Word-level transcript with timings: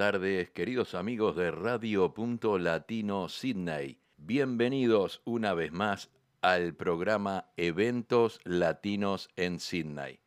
Buenas 0.00 0.14
tardes, 0.14 0.50
queridos 0.52 0.94
amigos 0.94 1.36
de 1.36 1.50
Radio 1.50 2.14
Punto 2.14 2.58
Latino 2.58 3.28
Sydney. 3.28 3.98
Bienvenidos 4.16 5.20
una 5.26 5.52
vez 5.52 5.72
más 5.72 6.08
al 6.40 6.72
programa 6.72 7.50
Eventos 7.58 8.40
Latinos 8.44 9.28
en 9.36 9.60
Sydney. 9.60 10.18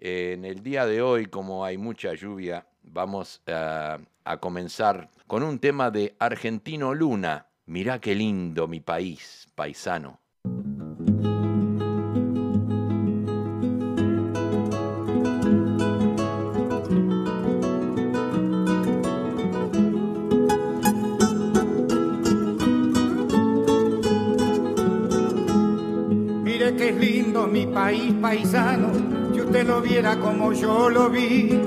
En 0.00 0.44
el 0.44 0.64
día 0.64 0.84
de 0.84 1.00
hoy, 1.00 1.26
como 1.26 1.64
hay 1.64 1.78
mucha 1.78 2.12
lluvia, 2.14 2.66
vamos 2.82 3.40
a, 3.46 4.00
a 4.24 4.36
comenzar 4.38 5.12
con 5.28 5.44
un 5.44 5.60
tema 5.60 5.92
de 5.92 6.16
Argentino 6.18 6.92
Luna. 6.92 7.46
Mirá 7.66 8.00
qué 8.00 8.16
lindo 8.16 8.66
mi 8.66 8.80
país, 8.80 9.46
paisano. 9.54 10.18
Mire 26.84 27.00
qué 27.00 27.06
lindo 27.06 27.46
mi 27.46 27.66
país 27.66 28.12
paisano, 28.20 28.92
si 29.32 29.40
usted 29.40 29.66
lo 29.66 29.80
viera 29.80 30.20
como 30.20 30.52
yo 30.52 30.90
lo 30.90 31.08
vi. 31.08 31.58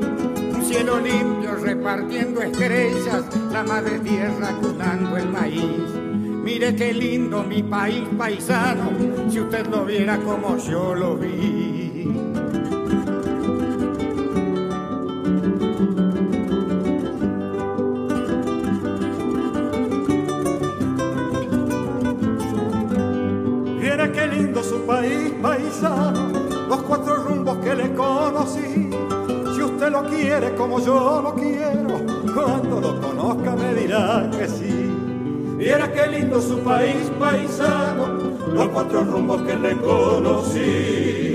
Un 0.54 0.64
cielo 0.64 1.00
limpio 1.00 1.56
repartiendo 1.56 2.40
estrellas, 2.40 3.26
la 3.52 3.64
madre 3.64 3.98
tierra 3.98 4.54
cunando 4.62 5.18
el 5.18 5.28
maíz. 5.30 5.90
Mire 6.44 6.76
qué 6.76 6.94
lindo 6.94 7.42
mi 7.42 7.64
país 7.64 8.04
paisano, 8.16 8.92
si 9.28 9.40
usted 9.40 9.66
lo 9.66 9.86
viera 9.86 10.20
como 10.20 10.56
yo 10.58 10.94
lo 10.94 11.18
vi. 11.18 11.77
País 24.98 25.32
paisano, 25.44 26.30
los 26.68 26.82
cuatro 26.84 27.18
rumbos 27.18 27.58
que 27.58 27.76
le 27.76 27.94
conocí. 27.94 28.90
Si 29.54 29.62
usted 29.62 29.92
lo 29.92 30.04
quiere 30.06 30.56
como 30.56 30.80
yo 30.80 31.22
lo 31.22 31.36
quiero, 31.36 32.02
cuando 32.34 32.82
lo 32.82 33.00
conozca 33.00 33.56
me 33.56 33.76
dirá 33.76 34.28
que 34.32 34.48
sí. 34.48 34.94
Viera 35.58 35.92
qué 35.92 36.08
lindo 36.08 36.42
su 36.42 36.60
país 36.60 37.12
paisano, 37.20 38.08
los 38.54 38.70
cuatro 38.70 39.04
rumbos 39.04 39.44
que 39.44 39.56
le 39.56 39.78
conocí. 39.78 41.27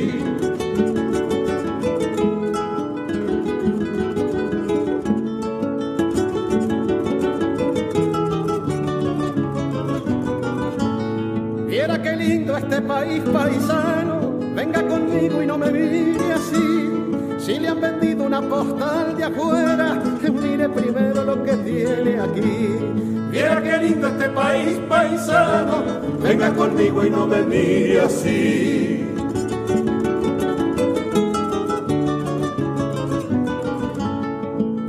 Este 12.72 12.86
país 12.86 13.22
paisano, 13.30 14.38
venga 14.56 14.82
conmigo 14.88 15.42
y 15.42 15.46
no 15.46 15.58
me 15.58 15.70
mire 15.70 16.32
así. 16.32 16.90
Si 17.38 17.58
le 17.58 17.68
han 17.68 17.82
vendido 17.82 18.24
una 18.24 18.40
postal 18.40 19.14
de 19.14 19.24
afuera, 19.24 20.02
que 20.18 20.30
mire 20.30 20.70
primero 20.70 21.22
lo 21.22 21.44
que 21.44 21.52
tiene 21.52 22.18
aquí. 22.18 22.78
Viera 23.30 23.62
qué 23.62 23.76
lindo 23.76 24.08
este 24.08 24.26
país 24.30 24.80
paisano, 24.88 25.82
venga 26.22 26.50
conmigo 26.54 27.04
y 27.04 27.10
no 27.10 27.26
me 27.26 27.42
mire 27.42 28.00
así. 28.00 29.06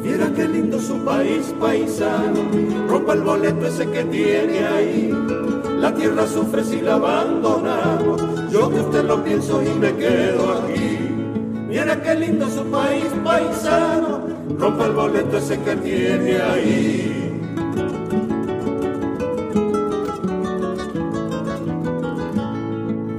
Viera 0.04 0.32
qué 0.34 0.48
lindo 0.48 0.80
su 0.80 1.04
país 1.04 1.54
paisano, 1.60 2.44
rompa 2.88 3.12
el 3.12 3.22
boleto 3.24 3.68
ese 3.68 3.86
que 3.90 4.06
tiene 4.06 4.66
ahí. 4.68 5.63
La 5.84 5.94
tierra 5.94 6.26
sufre 6.26 6.64
si 6.64 6.80
la 6.80 6.94
abandonamos, 6.94 8.22
yo 8.50 8.70
que 8.70 8.80
usted 8.80 9.04
lo 9.04 9.22
pienso 9.22 9.62
y 9.62 9.68
me 9.78 9.94
quedo 9.94 10.54
aquí. 10.54 10.98
Viera 11.68 12.02
qué 12.02 12.16
lindo 12.16 12.50
su 12.50 12.64
país 12.68 13.12
paisano, 13.22 14.22
rompa 14.58 14.86
el 14.86 14.94
boleto 14.94 15.40
ese 15.40 15.60
que 15.60 15.76
tiene 15.76 16.42
ahí. 16.42 17.38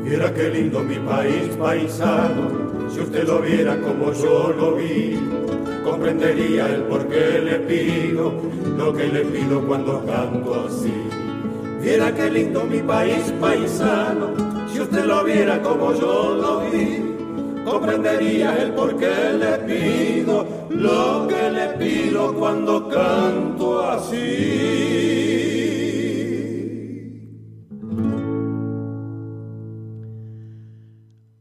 Viera 0.04 0.32
qué 0.32 0.48
lindo 0.48 0.80
mi 0.80 0.98
país 1.00 1.48
paisano, 1.60 2.88
si 2.88 3.00
usted 3.00 3.28
lo 3.28 3.42
viera 3.42 3.78
como 3.78 4.10
yo 4.14 4.54
lo 4.58 4.76
vi, 4.76 5.18
comprendería 5.84 6.74
el 6.74 6.84
por 6.84 7.06
qué 7.08 7.42
le 7.44 7.58
pido 7.58 8.32
lo 8.78 8.94
que 8.94 9.08
le 9.08 9.20
pido 9.20 9.60
cuando 9.66 10.02
canto 10.06 10.64
así. 10.66 11.03
Viera 11.84 12.14
qué 12.14 12.30
lindo 12.30 12.64
mi 12.64 12.78
país 12.80 13.30
paisano, 13.38 14.68
si 14.72 14.80
usted 14.80 15.04
lo 15.04 15.22
viera 15.22 15.60
como 15.60 15.92
yo 15.92 16.34
lo 16.34 16.60
vi, 16.70 17.62
comprendería 17.62 18.56
el 18.56 18.72
por 18.72 18.96
qué 18.96 19.34
le 19.38 19.58
pido 19.58 20.46
lo 20.70 21.28
que 21.28 21.50
le 21.50 21.68
pido 21.76 22.34
cuando 22.34 22.88
canto 22.88 23.86
así. 23.86 24.94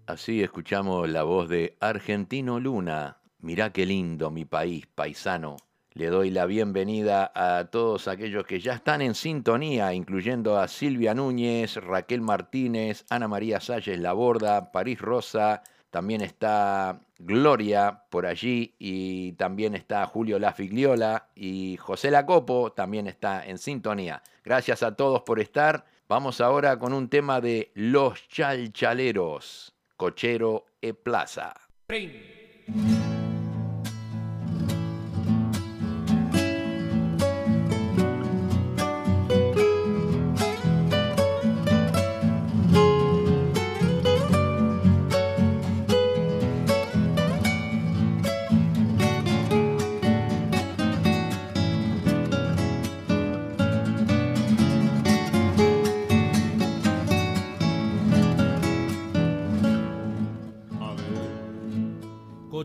Así 0.06 0.44
escuchamos 0.44 1.08
la 1.08 1.24
voz 1.24 1.48
de 1.48 1.78
Argentino 1.80 2.60
Luna. 2.60 3.22
Mirá 3.40 3.72
qué 3.72 3.86
lindo 3.86 4.30
mi 4.30 4.44
país, 4.44 4.86
paisano. 4.94 5.56
Le 5.96 6.08
doy 6.08 6.32
la 6.32 6.48
bienvenida 6.48 7.32
a 7.36 7.66
todos 7.66 8.08
aquellos 8.08 8.46
que 8.48 8.60
ya 8.60 8.74
están 8.74 9.04
en 9.04 9.14
sintonía, 9.14 9.94
incluyendo 9.94 10.58
a 10.58 10.68
Silvia 10.68 11.14
Núñez, 11.14 11.76
Raquel 11.76 12.22
Martínez, 12.22 13.06
Ana 13.12 13.28
María 13.28 13.60
Salles 13.60 14.00
Laborda, 14.00 14.72
París 14.72 15.00
Rosa, 15.00 15.62
también 15.92 16.22
está 16.22 17.00
Gloria 17.20 18.06
por 18.10 18.26
allí 18.26 18.74
y 18.80 19.34
también 19.34 19.76
está 19.76 20.04
Julio 20.08 20.40
Lafigliola 20.40 21.28
y 21.36 21.78
José 21.78 22.10
Lacopo 22.10 22.72
también 22.72 23.06
está 23.06 23.46
en 23.46 23.60
sintonía. 23.60 24.24
Gracias 24.44 24.82
a 24.82 24.96
todos 24.96 25.22
por 25.22 25.40
estar. 25.40 25.86
Vamos 26.10 26.42
ahora 26.42 26.80
con 26.80 26.94
un 26.94 27.10
tema 27.10 27.40
de 27.40 27.72
Los 27.76 28.28
Chalchaleros. 28.28 29.76
Cochero 29.96 30.66
e 30.82 30.96
Plaza. 30.96 31.54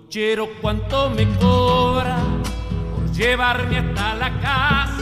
Cochero, 0.09 0.49
¿cuánto 0.63 1.11
me 1.11 1.29
cobra 1.37 2.17
por 2.95 3.13
llevarme 3.13 3.77
hasta 3.77 4.15
la 4.15 4.41
casa? 4.41 4.97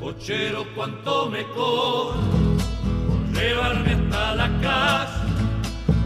Cochero, 0.00 0.66
¿cuánto 0.74 1.30
me 1.30 1.44
cobra 1.44 2.20
por 3.06 3.40
llevarme 3.40 3.92
hasta 3.92 4.34
la 4.34 4.60
casa 4.60 5.24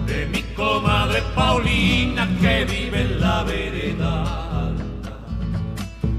de 0.05 0.27
mi 0.27 0.43
comadre 0.55 1.23
Paulina 1.35 2.29
que 2.39 2.67
vive 2.67 3.01
en 3.01 3.19
la 3.19 3.43
vereda? 3.45 4.75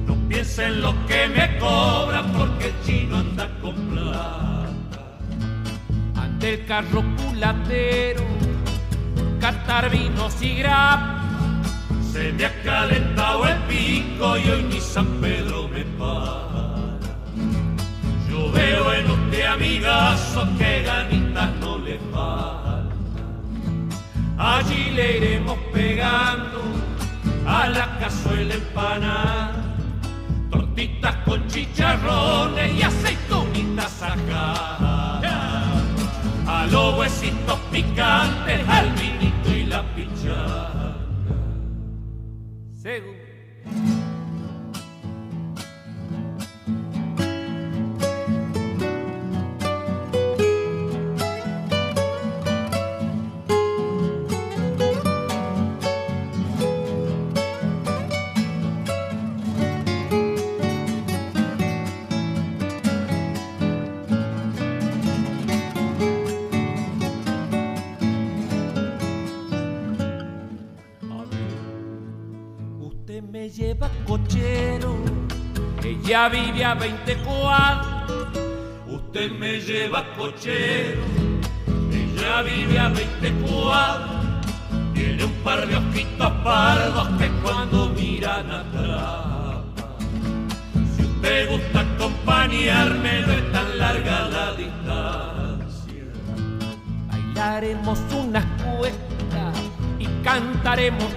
No 0.08 0.16
piensa 0.28 0.66
en 0.70 0.82
lo 0.82 0.96
que 1.06 1.28
me 1.28 1.60
cobra 1.60 2.24
porque 2.36 2.70
el 2.70 2.82
chino 2.88 3.18
anda 3.18 3.52
con 3.62 3.76
plata. 3.92 4.72
Ante 6.16 6.56
el 6.56 6.66
carro 6.66 7.04
culatero, 7.18 8.24
catar 9.40 9.92
vinos 9.92 10.42
y 10.42 10.56
grapas 10.56 11.27
se 12.12 12.32
me 12.34 12.46
ha 12.46 12.62
calentado 12.64 13.46
el 13.48 13.58
pico 13.64 14.38
y 14.38 14.50
hoy 14.50 14.64
ni 14.64 14.80
San 14.80 15.06
Pedro 15.22 15.68
me 15.68 15.84
para. 16.00 16.98
Yo 18.30 18.52
veo 18.52 18.94
en 18.94 19.12
usted 19.12 19.46
amigazo 19.46 20.48
que 20.58 20.84
ganitas 20.84 21.50
no 21.60 21.78
le 21.80 22.00
falta. 22.12 22.92
Allí 24.38 24.92
le 24.92 25.18
iremos 25.18 25.58
pegando 25.74 26.62
a 27.46 27.68
la 27.68 27.98
cazuela 28.00 28.54
empanada, 28.54 29.76
tortitas 30.52 31.16
con 31.26 31.48
chicharrones 31.48 32.74
y 32.74 32.82
aceitunitas 32.84 34.04
acá. 34.04 35.22
A 36.50 36.66
los 36.72 36.98
huesitos 36.98 37.60
picantes, 37.72 38.68
al 38.70 38.92
vinito 38.94 39.52
y 39.54 39.66
la 39.66 39.84
pichada. 39.94 40.77
Hey. 42.88 43.27
Ya 76.08 76.30
vive 76.30 76.64
a 76.64 76.74
24. 76.74 78.08
Usted 78.88 79.32
me 79.32 79.60
lleva 79.60 80.06
cochero, 80.16 81.02
ella 81.92 82.42
vive 82.44 82.80
a 82.80 82.88
24. 82.88 84.18
Tiene 84.94 85.26
un 85.26 85.34
par 85.44 85.68
de 85.68 85.76
ojitos 85.76 86.32
pardos 86.44 87.10
que 87.20 87.30
cuando 87.44 87.90
miran 87.90 88.50
atrás. 88.50 89.58
Si 90.96 91.04
usted 91.04 91.50
gusta 91.50 91.82
acompañarme, 91.82 93.22
no 93.22 93.34
es 93.34 93.52
tan 93.52 93.78
larga 93.78 94.30
la 94.30 94.54
distancia. 94.54 96.04
Bailaremos 97.10 98.00
unas 98.14 98.46
cuestas 98.62 99.60
y 100.00 100.06
cantaremos 100.24 101.14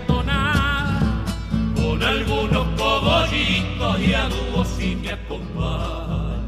algunos 2.03 2.67
cogollitos 2.79 4.01
y 4.01 4.15
a 4.15 4.29
dúo 4.29 4.65
si 4.65 4.97
me 4.97 5.13
acompaña. 5.13 6.41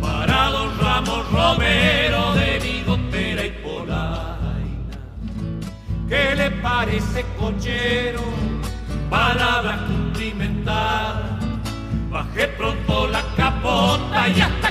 Para 0.00 0.50
don 0.50 0.78
Ramos 0.78 1.30
Romero 1.30 2.34
de 2.34 2.58
bigotera 2.60 3.46
y 3.46 3.50
polaina. 3.62 4.98
¿Qué 6.08 6.34
le 6.36 6.50
parece 6.50 7.24
cochero? 7.38 8.22
Palabras 9.10 9.80
cumplimentadas. 9.88 11.42
Bajé 12.10 12.48
pronto 12.48 13.08
la 13.08 13.22
capota 13.36 14.28
y 14.28 14.40
hasta 14.40 14.61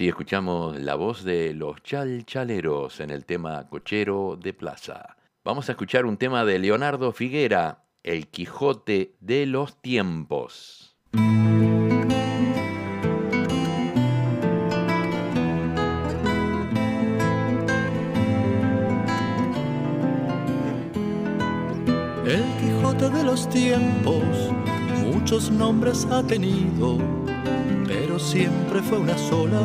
Así 0.00 0.08
escuchamos 0.08 0.80
la 0.80 0.94
voz 0.94 1.24
de 1.24 1.52
los 1.52 1.82
chalchaleros 1.82 3.00
en 3.00 3.10
el 3.10 3.26
tema 3.26 3.68
Cochero 3.68 4.38
de 4.42 4.54
Plaza. 4.54 5.18
Vamos 5.44 5.68
a 5.68 5.72
escuchar 5.72 6.06
un 6.06 6.16
tema 6.16 6.46
de 6.46 6.58
Leonardo 6.58 7.12
Figuera, 7.12 7.84
El 8.02 8.28
Quijote 8.28 9.16
de 9.20 9.44
los 9.44 9.82
Tiempos. 9.82 10.96
El 22.24 22.42
Quijote 22.58 23.10
de 23.10 23.22
los 23.22 23.46
tiempos 23.50 24.24
muchos 25.12 25.50
nombres 25.50 26.06
ha 26.06 26.22
tenido 26.22 26.98
pero 27.90 28.20
siempre 28.20 28.80
fue 28.82 28.98
una 28.98 29.18
sola 29.18 29.60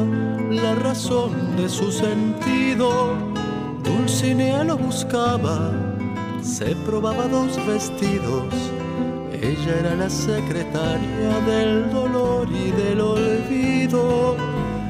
la 0.50 0.74
razón 0.74 1.56
de 1.58 1.70
su 1.70 1.92
sentido. 1.92 3.14
Dulcinea 3.84 4.64
lo 4.64 4.78
buscaba, 4.78 5.72
se 6.42 6.76
probaba 6.88 7.28
dos 7.28 7.56
vestidos. 7.68 8.52
Ella 9.32 9.80
era 9.80 9.96
la 9.96 10.10
secretaria 10.10 11.40
del 11.46 11.92
dolor 11.92 12.48
y 12.50 12.72
del 12.72 13.00
olvido. 13.00 14.36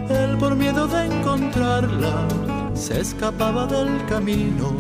Él 0.10 0.38
por 0.38 0.56
miedo 0.56 0.88
de 0.88 1.06
encontrarla 1.06 2.26
se 2.74 3.02
escapaba 3.02 3.68
del 3.68 4.06
camino, 4.06 4.74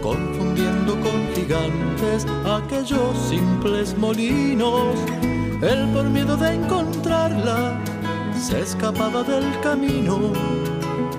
confundiendo 0.00 0.92
con 1.00 1.34
gigantes 1.34 2.24
aquellos 2.44 3.18
simples 3.28 3.98
molinos 3.98 4.94
él 5.62 5.88
por 5.92 6.04
miedo 6.10 6.36
de 6.36 6.54
encontrarla 6.54 7.80
se 8.38 8.60
escapaba 8.60 9.22
del 9.22 9.58
camino, 9.60 10.32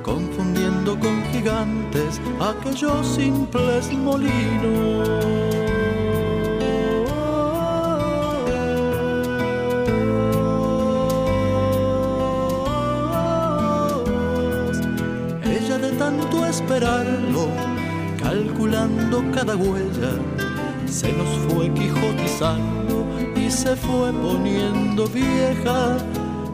confundiendo 0.03 0.99
con 0.99 1.23
gigantes 1.31 2.21
aquellos 2.39 3.07
simples 3.07 3.91
molinos. 3.93 5.09
Ella 15.43 15.77
de 15.79 15.91
tanto 15.93 16.45
esperarlo, 16.45 17.47
calculando 18.21 19.23
cada 19.33 19.55
huella, 19.55 20.11
se 20.85 21.11
nos 21.13 21.29
fue 21.47 21.73
quijotizando 21.73 23.04
se 23.51 23.75
fue 23.75 24.11
poniendo 24.13 25.07
vieja. 25.07 25.97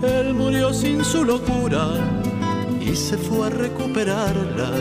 Él 0.01 0.33
murió 0.33 0.73
sin 0.73 1.03
su 1.03 1.23
locura 1.23 1.93
y 2.79 2.95
se 2.95 3.17
fue 3.17 3.47
a 3.47 3.49
recuperarla. 3.49 4.71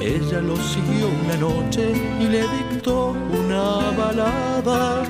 Ella 0.00 0.40
lo 0.40 0.56
siguió 0.56 1.08
una 1.24 1.36
noche 1.36 1.92
y 2.20 2.24
le 2.24 2.42
dictó 2.42 3.14
una 3.32 3.90
balada. 3.96 5.04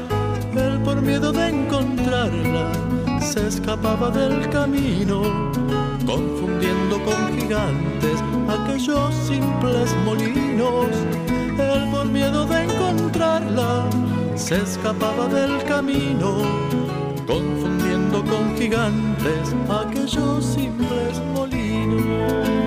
Él 0.55 0.81
por 0.85 1.03
miedo 1.03 1.33
de 1.33 1.49
encontrarla 1.49 2.71
se 3.21 3.49
escapaba 3.49 4.11
del 4.11 4.49
camino, 4.51 5.51
confundiendo 6.07 7.03
con 7.05 7.39
gigantes 7.39 8.23
aquellos 8.49 9.15
simples 9.15 9.95
molinos. 10.05 10.91
Él 11.59 11.89
por 11.91 12.07
miedo 12.07 12.47
de 12.47 12.65
encontrarla 12.65 13.89
se 14.35 14.63
escapaba 14.63 15.27
del 15.29 15.63
camino, 15.65 16.43
confundiendo 17.27 18.25
con 18.25 18.57
gigantes 18.57 19.55
aquellos 19.69 20.45
simples 20.45 21.21
molinos. 21.35 22.64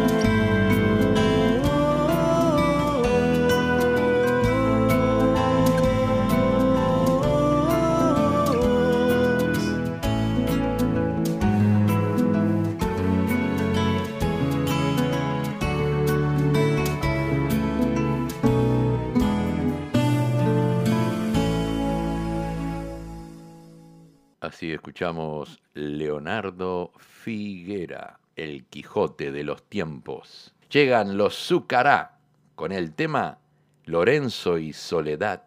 Escuchamos 24.97 25.59
Leonardo 25.75 26.91
Figuera, 26.97 28.19
el 28.35 28.65
Quijote 28.65 29.31
de 29.31 29.43
los 29.43 29.61
tiempos. 29.61 30.55
Llegan 30.71 31.17
los 31.17 31.35
Zucará 31.35 32.17
con 32.55 32.71
el 32.71 32.95
tema 32.95 33.37
Lorenzo 33.85 34.57
y 34.57 34.73
Soledad 34.73 35.43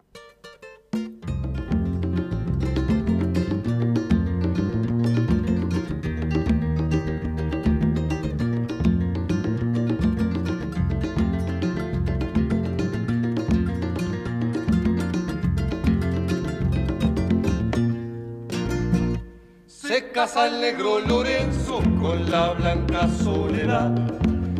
casa 20.32 20.46
el 20.46 20.60
negro 20.60 21.00
Lorenzo 21.00 21.80
con 22.00 22.30
la 22.30 22.50
blanca 22.50 23.08
soledad. 23.08 23.90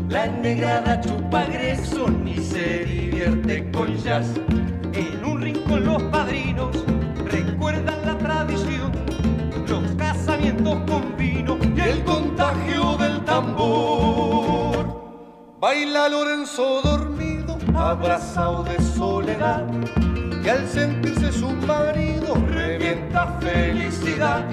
La 0.09 0.27
negrada 0.27 1.01
chupa 1.01 1.45
greso 1.45 2.09
ni 2.09 2.37
se 2.39 2.85
divierte 2.85 3.71
con 3.71 3.97
jazz. 3.99 4.27
En 4.93 5.25
un 5.25 5.41
rincón 5.41 5.85
los 5.85 6.03
padrinos 6.05 6.77
recuerdan 7.25 8.05
la 8.05 8.19
tradición, 8.19 8.91
los 9.69 9.85
casamientos 9.97 10.77
con 10.91 11.17
vino 11.17 11.57
y 11.77 11.81
el 11.81 12.03
contagio 12.05 12.97
del 12.97 13.25
tambor. 13.25 14.75
Baila 15.61 16.09
Lorenzo 16.09 16.81
dormido, 16.83 17.59
abrazado 17.77 18.65
de 18.65 18.81
soledad, 18.83 19.65
y 20.45 20.49
al 20.49 20.67
sentirse 20.67 21.33
su 21.33 21.51
marido 21.51 22.35
revienta 22.49 23.39
felicidad 23.41 24.45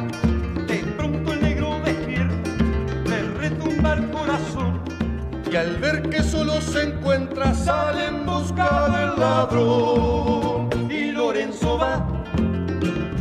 al 5.58 5.78
ver 5.78 6.10
que 6.10 6.22
solo 6.22 6.62
se 6.62 6.84
encuentra 6.84 7.54
sale 7.54 8.06
en 8.06 8.26
busca 8.26 8.88
del 8.90 9.20
ladrón. 9.20 10.70
Y 10.92 11.12
Lorenzo 11.12 11.78
va 11.78 12.06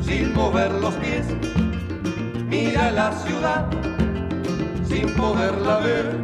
sin 0.02 0.34
mover 0.34 0.70
los 0.72 0.94
pies, 0.94 1.26
mira 2.48 2.90
la 2.90 3.12
ciudad 3.12 3.66
sin 4.86 5.12
poderla 5.14 5.78
ver. 5.78 6.20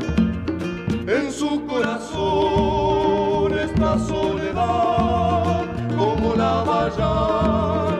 En 1.07 1.33
su 1.33 1.67
corazón 1.67 3.59
esta 3.59 3.99
soledad, 3.99 5.65
como 5.97 6.35
la 6.37 6.63
valla 6.63 7.92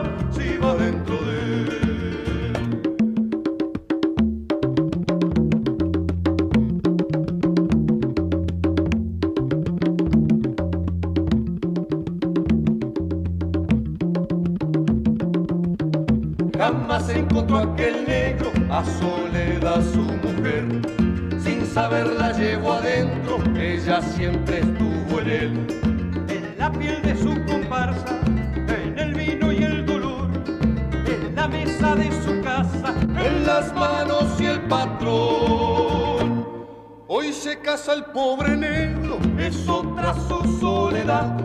ella 23.57 24.01
siempre 24.01 24.59
estuvo 24.59 25.19
en 25.19 25.29
él. 25.29 25.67
En 26.29 26.57
la 26.57 26.71
piel 26.71 27.01
de 27.01 27.15
su 27.15 27.33
comparsa, 27.45 28.19
en 28.25 28.97
el 28.97 29.13
vino 29.13 29.51
y 29.51 29.63
el 29.63 29.85
dolor, 29.85 30.29
en 31.05 31.35
la 31.35 31.47
mesa 31.47 31.95
de 31.95 32.11
su 32.23 32.41
casa, 32.41 32.93
en 32.99 33.45
las 33.45 33.73
manos 33.73 34.39
y 34.39 34.45
el 34.45 34.61
patrón. 34.61 36.45
Hoy 37.07 37.33
se 37.33 37.59
casa 37.59 37.93
el 37.93 38.05
pobre 38.05 38.55
negro, 38.55 39.19
es 39.37 39.67
otra 39.67 40.13
su 40.27 40.59
soledad. 40.59 41.37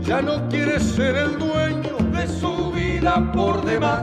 Ya 0.00 0.22
no 0.22 0.48
quiere 0.48 0.80
ser 0.80 1.16
el 1.16 1.38
dueño 1.38 1.96
de 2.12 2.26
su 2.26 2.72
vida 2.72 3.30
por 3.32 3.64
demás 3.64 4.02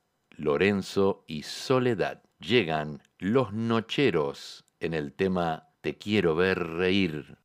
Lorenzo 0.41 1.23
y 1.27 1.43
Soledad. 1.43 2.23
Llegan 2.39 3.03
los 3.19 3.53
Nocheros 3.53 4.65
en 4.79 4.95
el 4.95 5.13
tema 5.13 5.67
Te 5.81 5.99
quiero 5.99 6.35
ver 6.35 6.57
reír. 6.57 7.37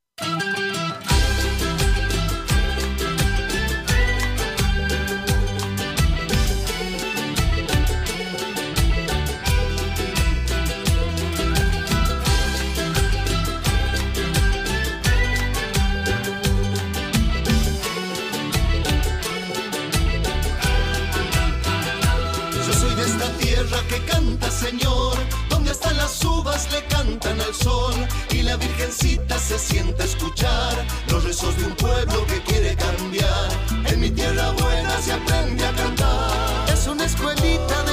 Señor, 24.59 25.15
donde 25.49 25.69
hasta 25.69 25.93
las 25.93 26.25
uvas 26.25 26.67
le 26.71 26.83
cantan 26.87 27.39
al 27.39 27.53
sol 27.53 27.93
y 28.31 28.41
la 28.41 28.55
Virgencita 28.57 29.37
se 29.37 29.59
sienta 29.59 30.01
a 30.01 30.05
escuchar 30.07 30.85
los 31.09 31.23
rezos 31.23 31.55
de 31.57 31.65
un 31.65 31.75
pueblo 31.75 32.25
que 32.25 32.41
quiere 32.41 32.75
cambiar. 32.75 33.49
En 33.85 33.99
mi 33.99 34.09
tierra 34.09 34.49
buena 34.53 34.99
se 34.99 35.13
aprende 35.13 35.63
a 35.63 35.71
cantar. 35.73 36.69
Es 36.73 36.87
una 36.87 37.05
escuelita 37.05 37.86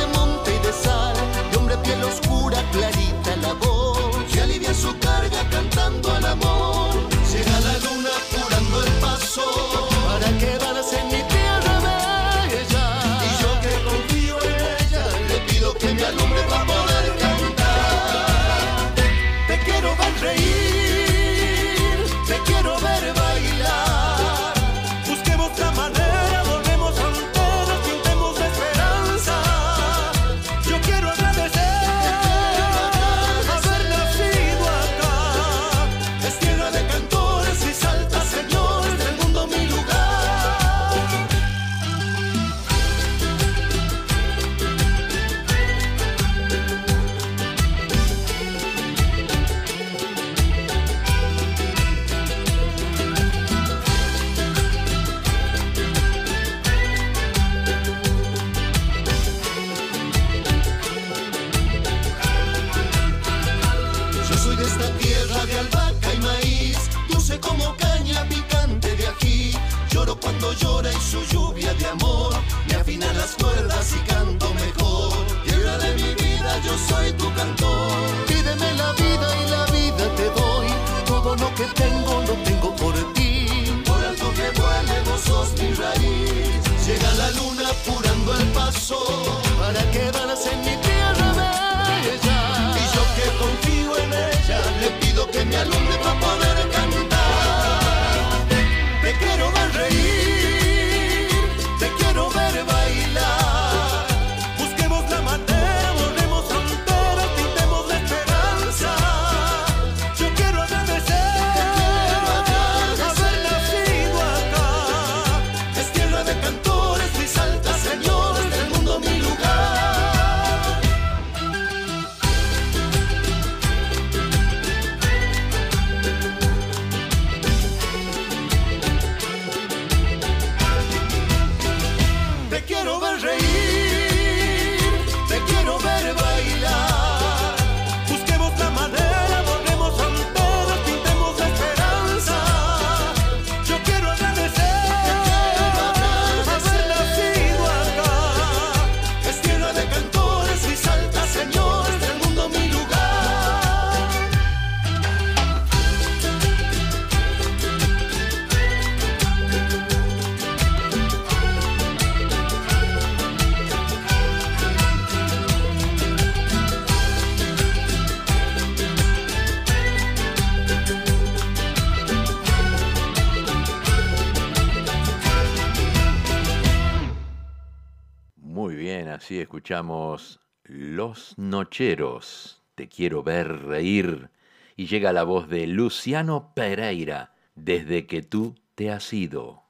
Los 180.62 181.36
Nocheros, 181.36 182.62
Te 182.76 182.88
quiero 182.88 183.24
ver 183.24 183.64
reír, 183.64 184.30
y 184.76 184.86
llega 184.86 185.12
la 185.12 185.24
voz 185.24 185.48
de 185.48 185.66
Luciano 185.66 186.52
Pereira, 186.54 187.34
desde 187.56 188.06
que 188.06 188.22
tú 188.22 188.54
te 188.76 188.92
has 188.92 189.12
ido. 189.12 189.64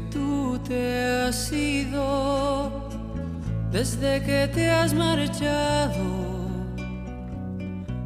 Tú 0.00 0.58
te 0.66 1.22
has 1.22 1.52
ido, 1.52 2.88
desde 3.70 4.22
que 4.22 4.48
te 4.48 4.70
has 4.70 4.92
marchado, 4.94 6.04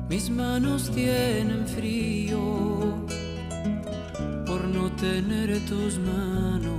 mis 0.09 0.31
manos 0.31 0.91
tienen 0.91 1.67
frío 1.67 3.07
por 4.47 4.65
no 4.65 4.91
tener 4.93 5.59
tus 5.67 5.99
manos. 5.99 6.73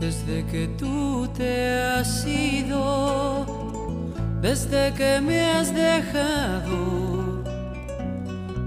Desde 0.00 0.44
que 0.46 0.68
tú 0.78 1.28
te 1.34 1.80
has 1.82 2.26
ido, 2.26 3.46
desde 4.40 4.92
que 4.94 5.20
me 5.20 5.50
has 5.50 5.74
dejado, 5.74 7.42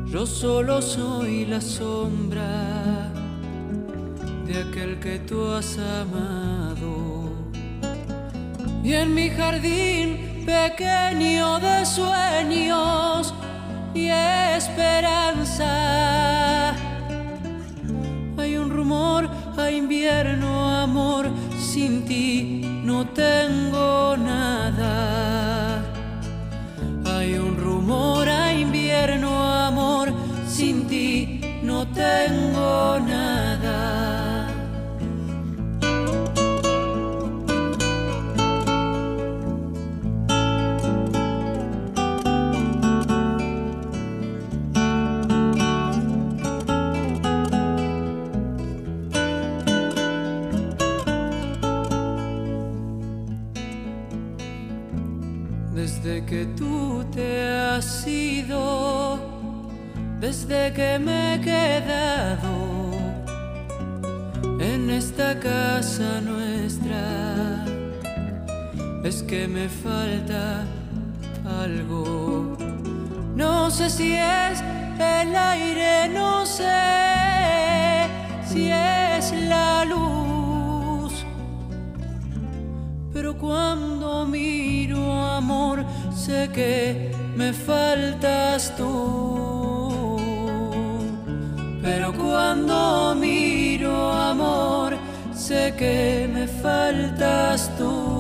yo 0.07 0.25
solo 0.25 0.81
soy 0.81 1.45
la 1.45 1.61
sombra 1.61 3.06
aquel 4.61 4.99
que 4.99 5.19
tú 5.19 5.45
has 5.51 5.77
amado. 5.77 7.31
Y 8.83 8.93
en 8.93 9.13
mi 9.13 9.29
jardín 9.29 10.43
pequeño 10.45 11.59
de 11.59 11.85
sueños 11.85 13.33
y 13.93 14.07
esperanza, 14.07 15.65
hay 18.37 18.57
un 18.57 18.69
rumor 18.69 19.29
a 19.57 19.69
invierno, 19.69 20.69
amor, 20.69 21.29
sin 21.59 22.05
ti 22.05 22.61
no 22.83 23.07
tengo 23.07 24.15
nada. 24.17 25.83
Hay 27.05 27.33
un 27.35 27.57
rumor 27.57 28.29
a 28.29 28.53
invierno, 28.53 29.29
amor, 29.43 30.13
sin 30.47 30.87
ti 30.87 31.41
no 31.63 31.85
tengo 31.87 32.99
nada. 32.99 33.26
Te 57.77 57.85
has 57.85 58.07
ido, 58.07 59.19
desde 60.19 60.73
que 60.73 60.97
me 60.97 61.35
he 61.35 61.41
quedado 61.41 62.91
en 64.59 64.89
esta 64.89 65.39
casa 65.39 66.19
nuestra, 66.21 67.65
es 69.03 69.21
que 69.21 69.47
me 69.47 69.69
falta 69.69 70.65
algo. 71.61 72.57
No 73.35 73.69
sé 73.69 73.91
si 73.91 74.13
es 74.13 74.59
el 74.97 75.35
aire, 75.35 76.09
no 76.09 76.47
sé 76.47 76.63
si 78.43 78.71
es 78.71 79.33
la 79.47 79.85
luz, 79.85 81.13
pero 83.13 83.37
cuando 83.37 84.25
miro 84.25 85.13
amor, 85.13 85.85
sé 86.15 86.49
que 86.51 87.16
me 87.37 87.53
faltas 87.53 88.75
tú. 88.75 90.17
Pero 91.81 92.11
cuando 92.13 93.15
miro 93.15 94.11
amor, 94.11 94.97
sé 95.33 95.73
que 95.77 96.29
me 96.33 96.47
faltas 96.47 97.71
tú. 97.77 98.17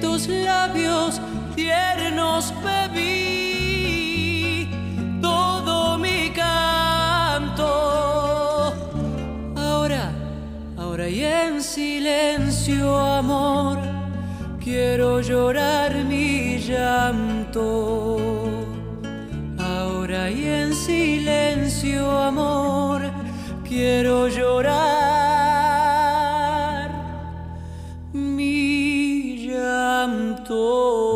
Tus 0.00 0.28
labios 0.28 1.20
tiernos 1.54 2.54
bebí 2.64 3.19
silencio, 12.10 12.98
amor, 12.98 13.78
quiero 14.62 15.20
llorar 15.20 15.94
mi 16.04 16.58
llanto. 16.58 18.18
Ahora 19.58 20.30
y 20.30 20.44
en 20.46 20.74
silencio, 20.74 22.10
amor, 22.10 23.02
quiero 23.64 24.28
llorar 24.28 24.70
mi 28.12 29.46
llanto. 29.46 31.09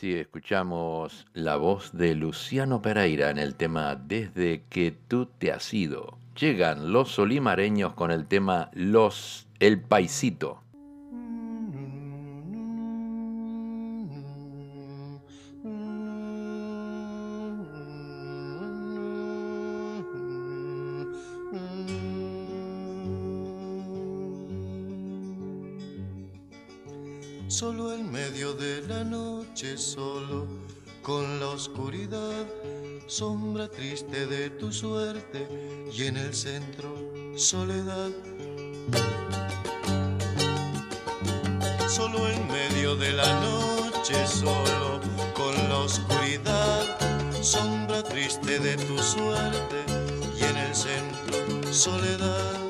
Así 0.00 0.14
escuchamos 0.14 1.26
la 1.34 1.56
voz 1.56 1.92
de 1.92 2.14
Luciano 2.14 2.80
Pereira 2.80 3.28
en 3.28 3.36
el 3.36 3.54
tema 3.54 3.96
Desde 3.96 4.62
que 4.70 4.96
tú 5.08 5.26
te 5.26 5.52
has 5.52 5.74
ido. 5.74 6.16
Llegan 6.40 6.90
los 6.90 7.10
solimareños 7.10 7.92
con 7.92 8.10
el 8.10 8.24
tema 8.24 8.70
Los 8.72 9.46
El 9.58 9.78
Paisito. 9.78 10.62
Solo 29.60 30.46
con 31.02 31.38
la 31.38 31.48
oscuridad, 31.48 32.46
sombra 33.06 33.68
triste 33.68 34.26
de 34.26 34.48
tu 34.48 34.72
suerte 34.72 35.46
y 35.92 36.04
en 36.04 36.16
el 36.16 36.32
centro 36.32 36.88
soledad. 37.36 38.08
Solo 41.88 42.26
en 42.26 42.48
medio 42.48 42.96
de 42.96 43.12
la 43.12 43.38
noche, 43.40 44.26
solo 44.26 44.98
con 45.34 45.54
la 45.68 45.78
oscuridad, 45.80 47.42
sombra 47.42 48.02
triste 48.02 48.58
de 48.60 48.76
tu 48.78 48.98
suerte 48.98 49.84
y 50.38 50.44
en 50.44 50.56
el 50.56 50.74
centro 50.74 51.70
soledad 51.70 52.62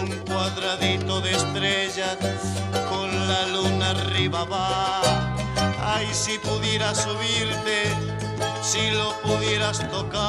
un 0.00 0.08
cuadradito 0.26 1.20
de 1.20 1.30
estrellas 1.30 2.18
Ay, 5.84 6.06
si 6.12 6.38
pudieras 6.38 7.02
subirte, 7.02 7.90
si 8.62 8.90
lo 8.90 9.12
pudieras 9.22 9.78
tocar. 9.90 10.22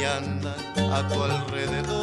Y 0.00 0.04
andan 0.04 0.54
a 0.92 1.08
tu 1.08 1.22
alrededor. 1.22 1.95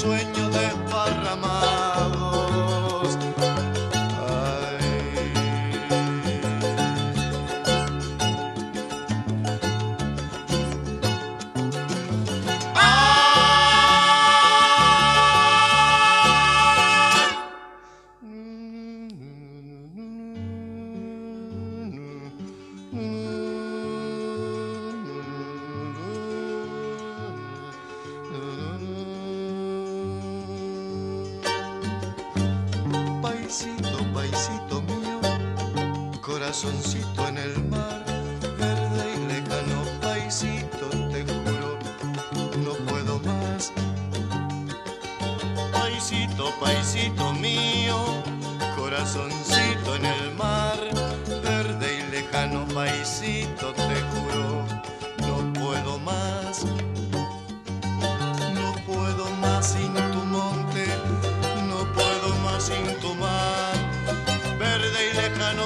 Los 0.00 0.08
sueños 0.08 0.89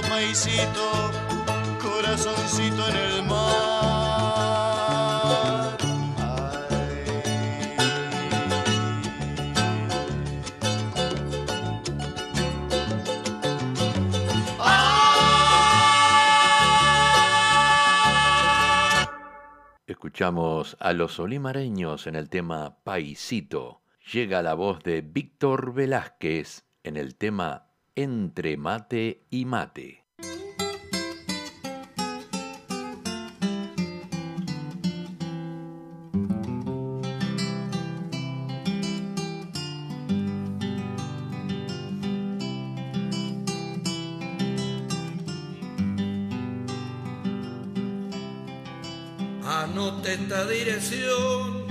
paisito, 0.09 1.11
corazoncito 1.81 2.89
en 2.89 2.97
el 2.97 3.23
mar. 3.25 3.85
Escuchamos 19.87 20.77
a 20.81 20.93
los 20.93 21.19
olimareños 21.19 22.07
en 22.07 22.15
el 22.15 22.29
tema 22.29 22.79
Paisito. 22.85 23.83
Llega 24.13 24.43
la 24.43 24.55
voz 24.55 24.83
de 24.83 25.01
Víctor 25.01 25.75
Velázquez 25.75 26.65
en 26.85 26.97
el 26.97 27.17
tema 27.17 27.74
Entre 27.97 28.57
mate 28.57 29.23
y 29.31 29.45
mate. 29.45 30.05
Anote 49.47 50.15
esta 50.15 50.45
dirección 50.47 51.63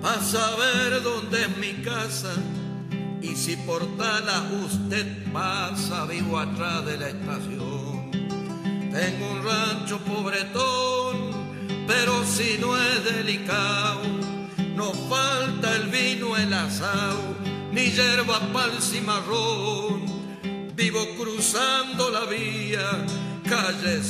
para 0.00 0.20
saber 0.22 1.02
dónde 1.02 1.42
es 1.42 1.56
mi 1.56 1.72
casa 1.82 2.36
si 3.40 3.56
por 3.56 3.82
tala 3.96 4.50
usted 4.66 5.32
pasa 5.32 6.04
vivo 6.04 6.38
atrás 6.38 6.84
de 6.84 6.98
la 6.98 7.08
estación. 7.08 8.10
Tengo 8.92 9.30
un 9.30 9.42
rancho 9.42 9.98
pobretón, 10.00 11.16
pero 11.86 12.22
si 12.26 12.58
no 12.58 12.76
es 12.76 13.02
delicado, 13.02 14.02
no 14.76 14.92
falta 15.08 15.74
el 15.74 15.88
vino, 15.88 16.36
el 16.36 16.52
asado, 16.52 17.34
ni 17.72 17.86
hierba, 17.90 18.40
pal 18.52 18.72
cimarrón. 18.82 20.04
Vivo 20.76 21.00
cruzando 21.16 22.10
la 22.10 22.26
vía, 22.26 23.06
calle 23.48 24.02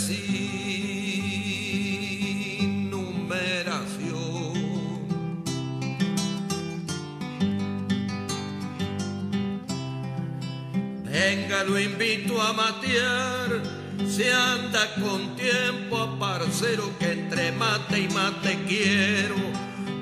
Venga, 11.21 11.65
lo 11.65 11.79
invito 11.79 12.41
a 12.41 12.55
matear. 12.55 13.61
Si 14.09 14.25
anda 14.25 14.95
con 14.95 15.37
tiempo 15.37 15.99
a 15.99 16.19
parcero 16.19 16.97
que 16.99 17.13
entre 17.13 17.53
mate 17.53 18.01
y 18.01 18.09
mate 18.09 18.59
quiero 18.67 19.37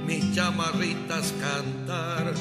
mis 0.07 0.33
chamarritas 0.33 1.35
cantar. 1.41 2.35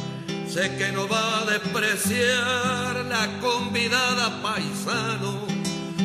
Sé 0.47 0.75
que 0.77 0.91
no 0.91 1.07
va 1.07 1.39
a 1.39 1.45
despreciar 1.45 3.03
la 3.05 3.39
convidada 3.41 4.43
paisano, 4.43 5.47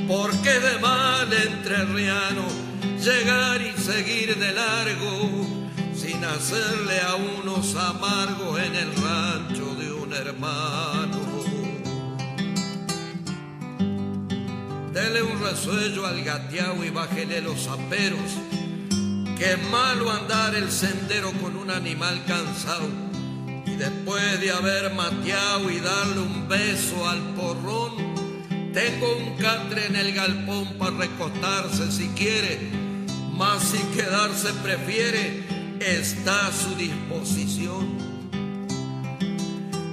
porque 0.09 0.59
de 0.59 0.79
mal 0.81 1.31
entrerriano 1.31 2.47
llegar 2.99 3.61
y 3.61 3.73
seguir 3.79 4.39
de 4.39 4.51
largo 4.51 5.47
sin 5.95 6.25
hacerle 6.25 7.01
a 7.03 7.17
unos 7.17 7.77
amargos 7.77 8.59
en 8.61 8.75
el 8.75 8.91
rancho 8.97 9.75
de 9.75 9.93
un 9.93 10.11
hermano. 10.15 11.22
Dele 15.03 15.21
un 15.21 15.43
resuello 15.43 16.07
al 16.07 16.23
gateao 16.23 16.85
y 16.85 16.91
bájele 16.91 17.41
los 17.41 17.67
aperos. 17.67 18.39
Es 19.41 19.59
malo 19.71 20.09
andar 20.13 20.55
el 20.55 20.71
sendero 20.71 21.33
con 21.43 21.57
un 21.57 21.73
animal 21.73 22.23
cansado. 22.25 22.89
Y 23.67 23.75
después 23.75 24.41
de 24.41 24.53
haber 24.53 24.95
mateado 24.95 25.69
y 25.73 25.81
darle 25.81 26.21
un 26.21 26.47
beso 26.47 27.09
al 27.09 27.19
porrón, 27.35 27.97
tengo 28.73 29.17
un 29.17 29.37
catre 29.39 29.87
en 29.87 29.97
el 29.97 30.15
galpón 30.15 30.79
para 30.79 30.97
recostarse 30.97 31.91
si 31.91 32.07
quiere. 32.11 32.61
Más 33.33 33.61
si 33.61 33.79
quedarse 33.97 34.53
prefiere, 34.63 35.45
está 35.81 36.47
a 36.47 36.53
su 36.53 36.77
disposición. 36.77 37.99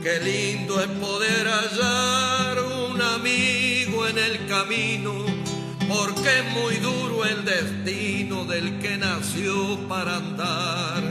Qué 0.04 0.20
lindo 0.20 0.80
es 0.80 0.88
poder 0.88 1.48
hallar 1.48 2.69
amigo 3.02 4.08
en 4.08 4.18
el 4.18 4.48
camino, 4.48 5.14
porque 5.88 6.40
es 6.40 6.52
muy 6.54 6.76
duro 6.76 7.26
el 7.26 7.46
destino 7.46 8.46
del 8.46 8.80
que 8.80 8.98
nació 8.98 9.78
para 9.88 10.18
andar. 10.18 11.04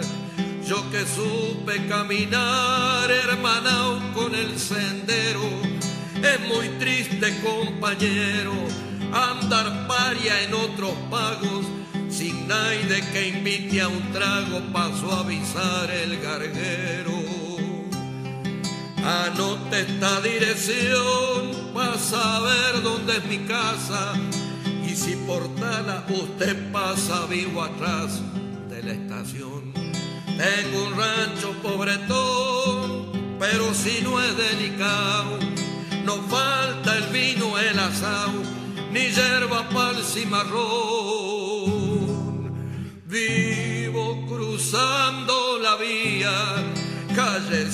Yo 0.66 0.90
que 0.90 1.04
supe 1.06 1.86
caminar 1.86 3.10
hermanao 3.10 4.00
con 4.14 4.34
el 4.34 4.58
sendero, 4.58 5.42
es 6.22 6.40
muy 6.48 6.68
triste 6.78 7.34
compañero 7.40 8.52
andar 9.12 9.86
paria 9.86 10.42
en 10.42 10.54
otros 10.54 10.92
pagos 11.10 11.64
sin 12.10 12.48
nadie 12.48 13.00
que 13.12 13.28
invite 13.28 13.80
a 13.80 13.88
un 13.88 14.12
trago 14.12 14.60
para 14.72 14.94
suavizar 14.96 15.90
el 15.90 16.20
garguero. 16.20 17.27
Anote 19.04 19.80
esta 19.80 20.20
dirección 20.20 21.72
para 21.72 21.98
saber 21.98 22.82
dónde 22.82 23.16
es 23.18 23.24
mi 23.24 23.38
casa 23.46 24.14
y 24.86 24.94
si 24.94 25.14
por 25.26 25.54
tala 25.54 26.04
usted 26.08 26.72
pasa 26.72 27.26
vivo 27.26 27.62
atrás 27.62 28.20
de 28.68 28.82
la 28.82 28.92
estación. 28.92 29.72
Tengo 30.38 30.84
un 30.86 30.96
rancho 30.96 31.52
pobretón, 31.62 33.36
pero 33.38 33.72
si 33.74 34.02
no 34.02 34.20
es 34.20 34.36
delicado, 34.36 35.38
no 36.04 36.16
falta 36.28 36.96
el 36.96 37.04
vino, 37.08 37.58
el 37.58 37.78
asado, 37.78 38.42
ni 38.92 39.08
hierba, 39.08 39.68
pal 39.68 39.96
cimarrón. 40.04 40.58
Vivo 43.06 44.26
cruzando 44.26 45.58
la 45.60 45.76
vía, 45.76 46.32
calle 47.14 47.70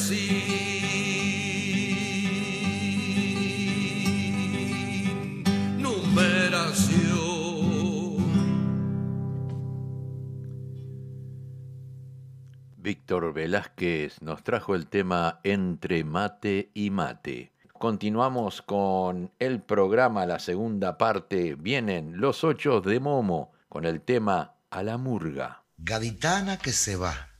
Víctor 12.85 13.33
Velázquez 13.33 14.21
nos 14.21 14.45
trajo 14.45 14.75
el 14.75 14.88
tema 14.88 15.40
Entre 15.43 16.05
mate 16.05 16.71
y 16.75 16.90
mate. 16.90 17.53
Continuamos 17.73 18.61
con 18.61 19.33
el 19.38 19.62
programa, 19.62 20.27
la 20.27 20.38
segunda 20.38 20.99
parte. 20.99 21.55
Vienen 21.55 22.21
los 22.21 22.45
ocho 22.45 22.83
de 22.83 23.01
Momo 23.01 23.53
con 23.69 23.87
el 23.87 24.03
tema 24.03 24.57
A 24.71 24.83
la 24.83 24.99
Murga. 24.99 25.64
Gaditana 25.79 26.59
que 26.59 26.73
se 26.73 26.97
va. 26.97 27.31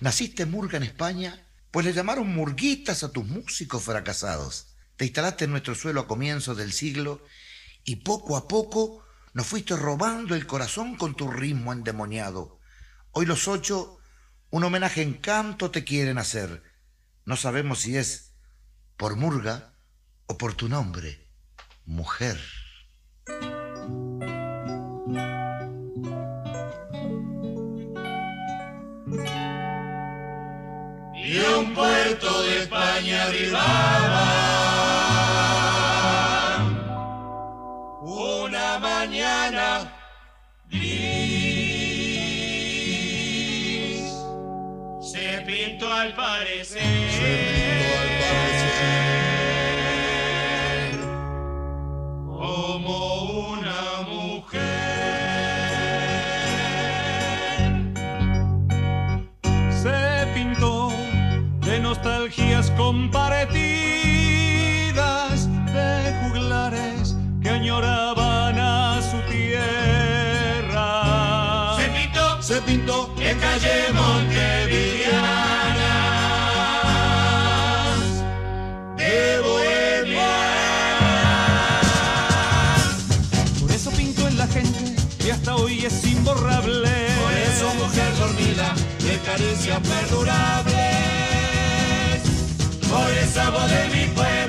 ¿Naciste 0.00 0.44
murga 0.44 0.76
en 0.76 0.84
España? 0.84 1.46
Pues 1.70 1.86
le 1.86 1.94
llamaron 1.94 2.34
murguitas 2.34 3.02
a 3.02 3.10
tus 3.10 3.26
músicos 3.26 3.82
fracasados. 3.82 4.76
Te 4.96 5.06
instalaste 5.06 5.46
en 5.46 5.52
nuestro 5.52 5.74
suelo 5.74 6.00
a 6.00 6.06
comienzos 6.06 6.58
del 6.58 6.72
siglo 6.72 7.22
y 7.84 7.96
poco 7.96 8.36
a 8.36 8.48
poco 8.48 9.04
nos 9.32 9.46
fuiste 9.46 9.76
robando 9.76 10.34
el 10.34 10.46
corazón 10.46 10.96
con 10.96 11.14
tu 11.14 11.30
ritmo 11.30 11.72
endemoniado. 11.72 12.58
Hoy 13.12 13.26
los 13.26 13.48
ocho 13.48 13.98
un 14.50 14.64
homenaje 14.64 15.02
en 15.02 15.14
canto 15.14 15.70
te 15.70 15.84
quieren 15.84 16.18
hacer. 16.18 16.62
No 17.24 17.36
sabemos 17.36 17.80
si 17.80 17.96
es 17.96 18.34
por 18.96 19.16
Murga 19.16 19.74
o 20.26 20.36
por 20.36 20.54
tu 20.54 20.68
nombre, 20.68 21.28
mujer. 21.84 22.40
Y 31.22 31.38
un 31.38 31.74
puerto 31.74 32.42
de 32.42 32.62
España 32.62 33.24
arribaba 33.24 34.29
mañana 39.50 39.90
al 46.00 46.14
parecer. 46.14 46.99
Pintó 73.60 73.66
en 73.66 73.92
calle 73.92 73.92
Montevideo. 73.92 75.50
hasta 85.30 85.56
hoy 85.56 85.84
es 85.84 86.04
imborrable. 86.06 86.90
Por 87.22 87.32
eso, 87.32 87.74
mujer 87.74 88.16
dormida, 88.18 88.74
de 88.98 89.18
caricias 89.18 89.80
perdurables. 89.80 90.74
Por 92.88 93.10
esa 93.12 93.50
voz 93.50 93.70
de 93.70 93.88
mi 93.88 94.06
pueblo, 94.14 94.39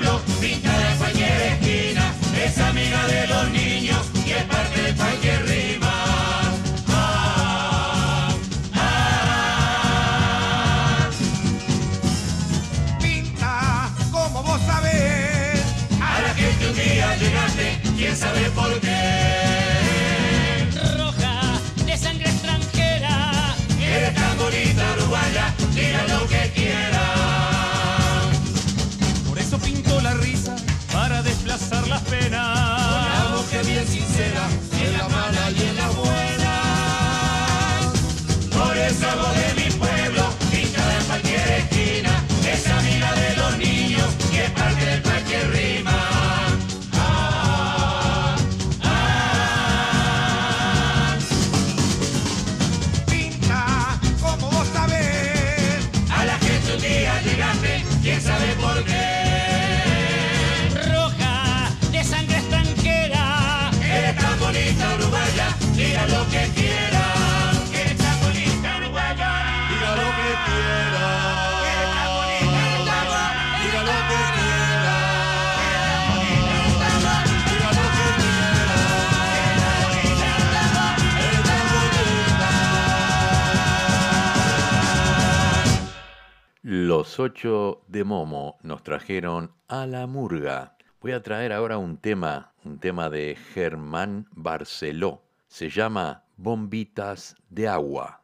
8 87.21 87.83
de 87.87 88.03
Momo 88.03 88.57
nos 88.63 88.81
trajeron 88.81 89.51
a 89.67 89.85
la 89.85 90.07
murga. 90.07 90.75
Voy 91.01 91.11
a 91.11 91.21
traer 91.21 91.53
ahora 91.53 91.77
un 91.77 91.97
tema, 91.97 92.51
un 92.65 92.79
tema 92.79 93.11
de 93.11 93.37
Germán 93.53 94.27
Barceló. 94.31 95.21
Se 95.47 95.69
llama 95.69 96.23
Bombitas 96.37 97.35
de 97.51 97.67
Agua. 97.67 98.21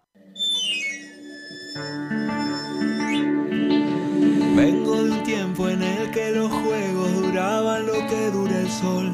Vengo 4.56 5.04
de 5.04 5.12
un 5.12 5.24
tiempo 5.24 5.70
en 5.70 5.84
el 5.84 6.10
que 6.10 6.32
los 6.32 6.52
juegos 6.52 7.14
duraban 7.22 7.86
lo 7.86 8.08
que 8.08 8.32
dura 8.32 8.60
el 8.60 8.70
sol. 8.70 9.14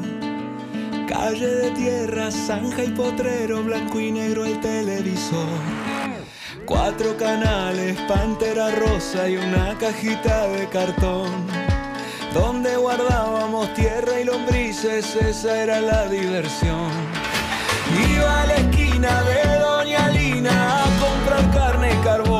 Calle 1.06 1.46
de 1.46 1.70
tierra, 1.72 2.30
zanja 2.30 2.84
y 2.84 2.88
potrero, 2.88 3.62
blanco 3.62 4.00
y 4.00 4.10
negro 4.12 4.46
el 4.46 4.58
televisor. 4.60 5.83
Cuatro 6.66 7.14
canales, 7.18 7.98
pantera 8.08 8.70
rosa 8.70 9.28
y 9.28 9.36
una 9.36 9.76
cajita 9.78 10.48
de 10.48 10.66
cartón. 10.68 11.30
Donde 12.32 12.76
guardábamos 12.76 13.72
tierra 13.74 14.20
y 14.20 14.24
lombrices, 14.24 15.14
esa 15.16 15.62
era 15.62 15.80
la 15.80 16.08
diversión. 16.08 16.90
Iba 18.10 18.42
a 18.42 18.46
la 18.46 18.54
esquina 18.54 19.22
de 19.24 19.58
Doña 19.58 20.08
Lina 20.08 20.84
a 20.84 20.86
comprar 21.00 21.50
carne 21.52 21.92
y 21.92 22.04
carbón. 22.04 22.33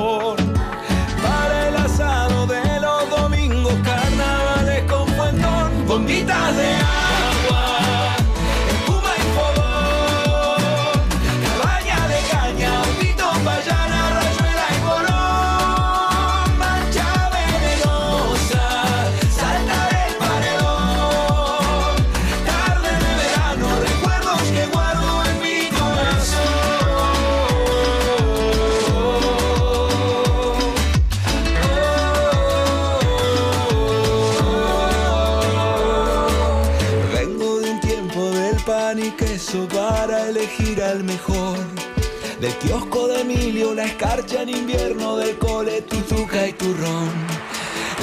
Escarcha 44.04 44.42
en 44.42 44.50
invierno 44.50 45.16
del 45.16 45.38
cole, 45.38 45.80
tutuca 45.82 46.46
y 46.46 46.52
turrón. 46.52 47.10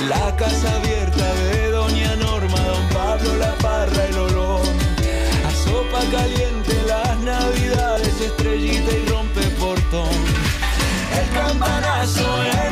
La 0.09 0.35
casa 0.35 0.75
abierta 0.77 1.33
de 1.35 1.69
Doña 1.69 2.15
Norma, 2.15 2.59
Don 2.59 2.87
Pablo, 2.89 3.35
la 3.37 3.53
parra, 3.57 4.05
el 4.05 4.17
olor. 4.17 4.61
A 5.47 5.51
sopa 5.63 5.99
caliente 6.11 6.73
las 6.87 7.19
navidades, 7.19 8.19
estrellita 8.19 8.91
y 8.91 9.05
rompe 9.09 9.41
portón. 9.59 10.17
El 11.19 11.29
campanazo 11.39 12.43
en 12.45 12.70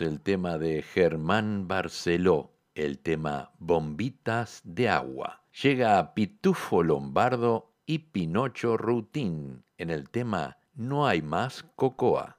el 0.00 0.20
tema 0.20 0.58
de 0.58 0.82
Germán 0.82 1.66
Barceló, 1.68 2.52
el 2.74 2.98
tema 2.98 3.52
Bombitas 3.58 4.60
de 4.64 4.88
Agua. 4.88 5.42
Llega 5.62 6.14
Pitufo 6.14 6.82
Lombardo 6.82 7.72
y 7.86 7.98
Pinocho 7.98 8.76
Rutín 8.76 9.64
en 9.76 9.90
el 9.90 10.10
tema 10.10 10.58
No 10.74 11.06
hay 11.06 11.22
más 11.22 11.64
cocoa. 11.74 12.38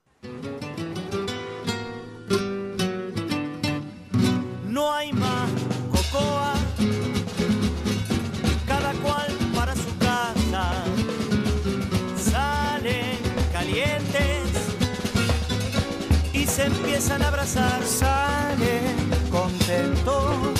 Abrazar. 17.55 17.83
Salen 17.83 19.09
contentos 19.31 20.59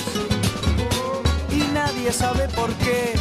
y 1.50 1.72
nadie 1.72 2.12
sabe 2.12 2.48
por 2.48 2.72
qué. 2.74 3.14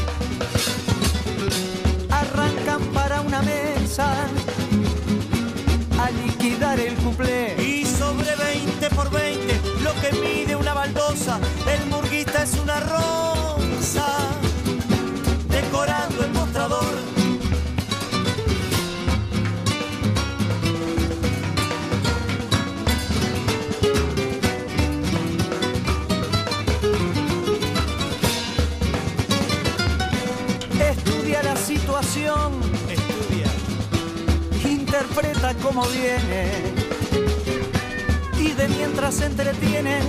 Arrancan 2.09 2.81
para 2.93 3.21
una 3.21 3.41
mesa 3.41 4.27
a 5.99 6.11
liquidar 6.11 6.79
el 6.79 6.95
cuplé. 6.95 7.55
Y 7.61 7.85
sobre 7.85 8.35
20 8.35 8.89
por 8.91 9.11
20, 9.11 9.61
lo 9.83 9.93
que 10.01 10.11
mide 10.13 10.55
una 10.55 10.73
baldosa, 10.73 11.39
el 11.67 11.85
murguista 11.89 12.43
es 12.43 12.53
una 12.55 12.79
rosa, 12.79 13.28
como 35.61 35.83
viene 35.87 36.51
y 38.39 38.51
de 38.51 38.67
mientras 38.69 39.15
se 39.15 39.25
entretiene 39.25 39.99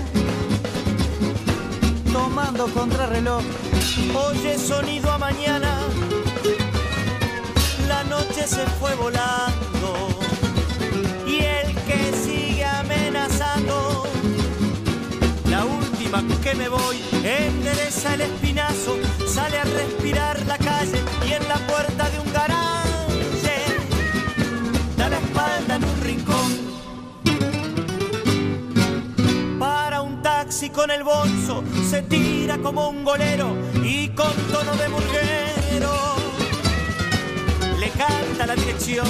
tomando 2.12 2.66
contrarreloj. 2.68 3.42
Oye 4.14 4.58
sonido 4.58 5.10
a 5.10 5.18
mañana, 5.18 5.78
la 7.88 8.04
noche 8.04 8.46
se 8.46 8.64
fue 8.78 8.94
volando 8.94 10.08
y 11.26 11.38
el 11.38 11.74
que 11.86 12.12
sigue 12.24 12.64
amenazando, 12.64 14.06
la 15.48 15.64
última 15.64 16.22
que 16.42 16.54
me 16.54 16.68
voy, 16.68 16.96
endereza 17.24 18.14
el 18.14 18.22
espinazo, 18.22 18.96
sale 19.26 19.58
a 19.58 19.64
respirar 19.64 20.44
la 20.46 20.58
calle 20.58 21.02
y 21.28 21.32
en 21.32 21.48
la 21.48 21.56
puerta 21.66 22.10
de 22.10 22.20
un 22.20 22.32
garaje 22.32 22.69
rincón. 26.10 26.50
Para 29.58 30.00
un 30.00 30.22
taxi 30.22 30.70
con 30.70 30.90
el 30.90 31.04
bolso 31.04 31.62
se 31.88 32.02
tira 32.02 32.58
como 32.58 32.88
un 32.88 33.04
golero 33.04 33.56
y 33.84 34.08
con 34.08 34.32
tono 34.52 34.76
de 34.76 34.88
murguero 34.88 35.92
le 37.78 37.90
canta 37.90 38.46
la 38.46 38.54
dirección. 38.54 39.06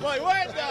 ¡Muy 0.00 0.18
buena! 0.20 0.68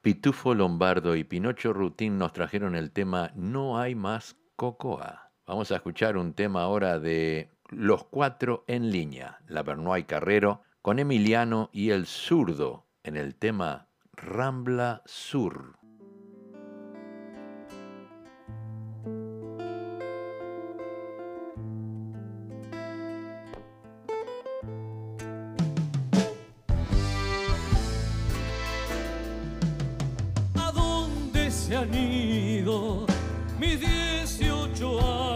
Pitufo 0.00 0.54
Lombardo 0.54 1.16
y 1.16 1.24
Pinocho 1.24 1.72
Rutín 1.72 2.16
nos 2.18 2.32
trajeron 2.32 2.76
el 2.76 2.92
tema 2.92 3.32
No 3.34 3.78
hay 3.78 3.94
más 3.94 4.36
cocoa. 4.54 5.32
Vamos 5.46 5.70
a 5.70 5.76
escuchar 5.76 6.16
un 6.16 6.32
tema 6.32 6.62
ahora 6.62 6.98
de 6.98 7.55
Los 7.70 8.04
Cuatro 8.04 8.64
en 8.68 8.90
Línea, 8.90 9.38
la 9.48 9.62
Bernoy 9.62 10.04
Carrero, 10.04 10.62
con 10.82 11.00
Emiliano 11.00 11.68
y 11.72 11.90
el 11.90 12.06
zurdo 12.06 12.86
en 13.02 13.16
el 13.16 13.34
tema 13.34 13.88
Rambla 14.12 15.02
Sur. 15.04 15.76
¿A 30.54 30.72
dónde 30.72 31.50
se 31.50 31.76
han 31.76 31.92
ido 31.92 33.06
mis 33.58 33.80
18 33.80 35.00
años? 35.00 35.35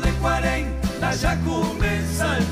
de 0.00 0.12
Cuarén, 0.20 0.76
la 1.00 1.14
ya 1.14 1.38
comienza 1.40 2.36
el 2.38 2.44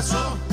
corazón. 0.00 0.49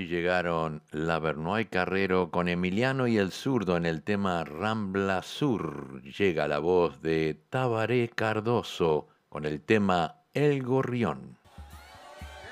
Así 0.00 0.08
llegaron 0.08 0.82
Lavernoy 0.92 1.66
Carrero 1.66 2.30
con 2.30 2.48
Emiliano 2.48 3.06
y 3.06 3.18
el 3.18 3.32
zurdo 3.32 3.76
en 3.76 3.84
el 3.84 4.02
tema 4.02 4.44
Rambla 4.44 5.22
Sur. 5.22 6.00
Llega 6.02 6.48
la 6.48 6.58
voz 6.58 7.02
de 7.02 7.38
Tabaré 7.50 8.08
Cardoso 8.08 9.08
con 9.28 9.44
el 9.44 9.60
tema 9.60 10.22
El 10.32 10.62
Gorrión. 10.62 11.36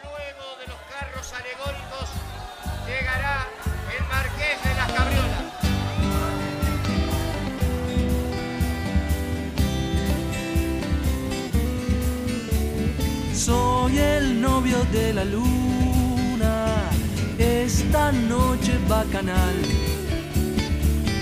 Luego 0.02 0.58
de 0.60 0.66
los 0.66 0.76
carros 0.92 1.32
alegóricos 1.32 2.10
llegará 2.86 3.46
el 3.96 4.04
marqués 4.08 4.62
de 4.62 4.74
las 4.74 4.92
cabriolas. 4.92 5.44
Soy 13.32 13.98
el 13.98 14.38
novio 14.38 14.84
de 14.92 15.14
la 15.14 15.24
luna, 15.24 15.57
esta 17.68 18.10
noche 18.12 18.72
bacanal. 18.88 19.56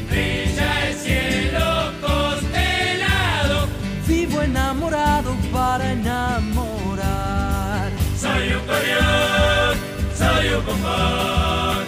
Brilla 0.09 0.89
el 0.89 0.95
cielo 0.95 1.69
constelado. 2.07 3.59
Vivo 4.07 4.43
enamorado 4.43 5.35
para 5.53 5.93
enamorar. 5.93 7.91
Soy 8.23 8.47
un 8.59 8.65
gorrión, 8.71 9.75
soy 10.21 10.47
un 10.57 10.63
bombón 10.67 11.85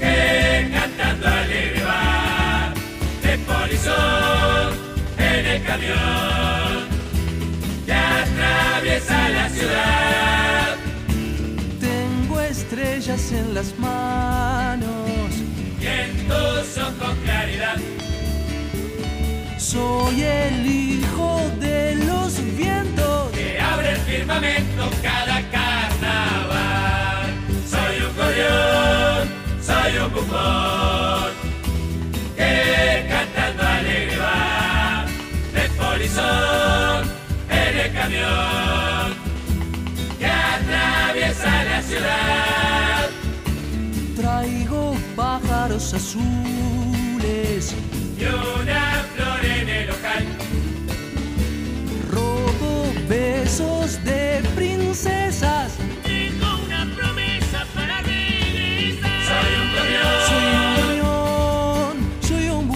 que 0.00 0.70
cantando 0.74 1.26
alegre 1.28 1.82
va 1.84 2.74
de 3.22 3.38
polizón 3.38 4.68
en 5.16 5.46
el 5.46 5.62
camión 5.62 6.33
estrellas 13.14 13.32
en 13.32 13.54
las 13.54 13.78
manos. 13.78 15.08
Y 15.80 15.86
en 15.86 16.28
tus 16.28 16.78
ojos 16.78 17.16
claridad. 17.24 17.76
Soy 19.58 20.22
el 20.22 20.66
hijo 20.66 21.40
de 21.60 21.96
los 21.96 22.40
vientos. 22.56 23.30
que 23.32 23.60
abre 23.60 23.92
el 23.92 23.98
firmamento 23.98 24.90
cada 25.02 25.40
carnaval. 25.50 27.34
Soy 27.68 28.02
un 28.06 28.16
gorrión, 28.16 29.28
soy 29.62 29.98
un 29.98 30.12
bufón, 30.12 31.32
que 32.36 33.06
cantando 33.08 33.62
alegre 33.62 34.18
va 34.18 35.06
de 35.54 35.68
polizón 35.80 37.10
en 37.50 37.78
el 37.78 37.92
camión 37.92 39.14
que 40.18 40.26
atraviesa 40.26 41.64
la 41.64 41.82
ciudad. 41.82 42.53
Pájaros 45.64 45.94
azules. 45.94 47.74
Y 48.18 48.24
una 48.24 49.04
flor 49.14 49.44
en 49.44 49.68
el 49.68 49.86
local. 49.86 50.24
Robo 52.10 52.92
besos 53.08 54.04
de 54.04 54.42
princesas. 54.54 55.72
Tengo 56.02 56.46
una 56.66 56.86
promesa 56.94 57.64
para 57.74 58.02
regresar. 58.02 59.24
Soy 59.26 59.54
un 59.62 59.68
Soy 62.20 62.48
un 62.50 62.68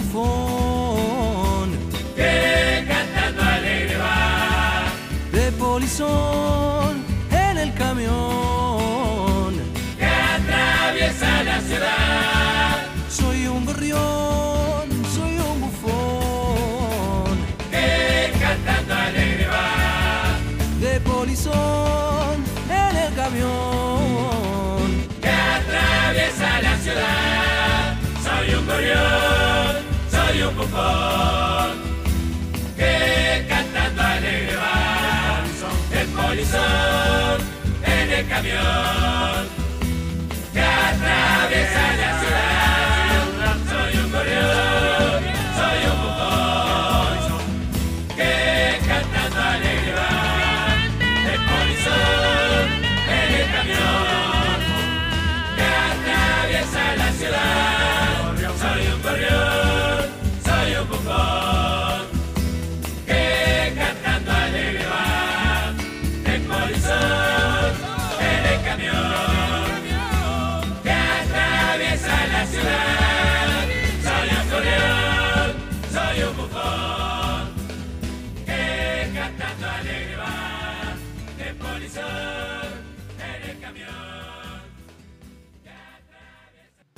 bufón 30.59 31.71
que 32.77 33.45
cantando 33.47 34.01
alegre 34.01 34.55
va. 34.55 35.43
El 35.99 36.07
polizón 36.07 37.37
en 37.83 38.11
el 38.11 38.27
camión 38.27 39.47
que 40.53 40.61
atraviesa 40.61 41.83
la 42.01 42.19
ciudad. 42.19 42.28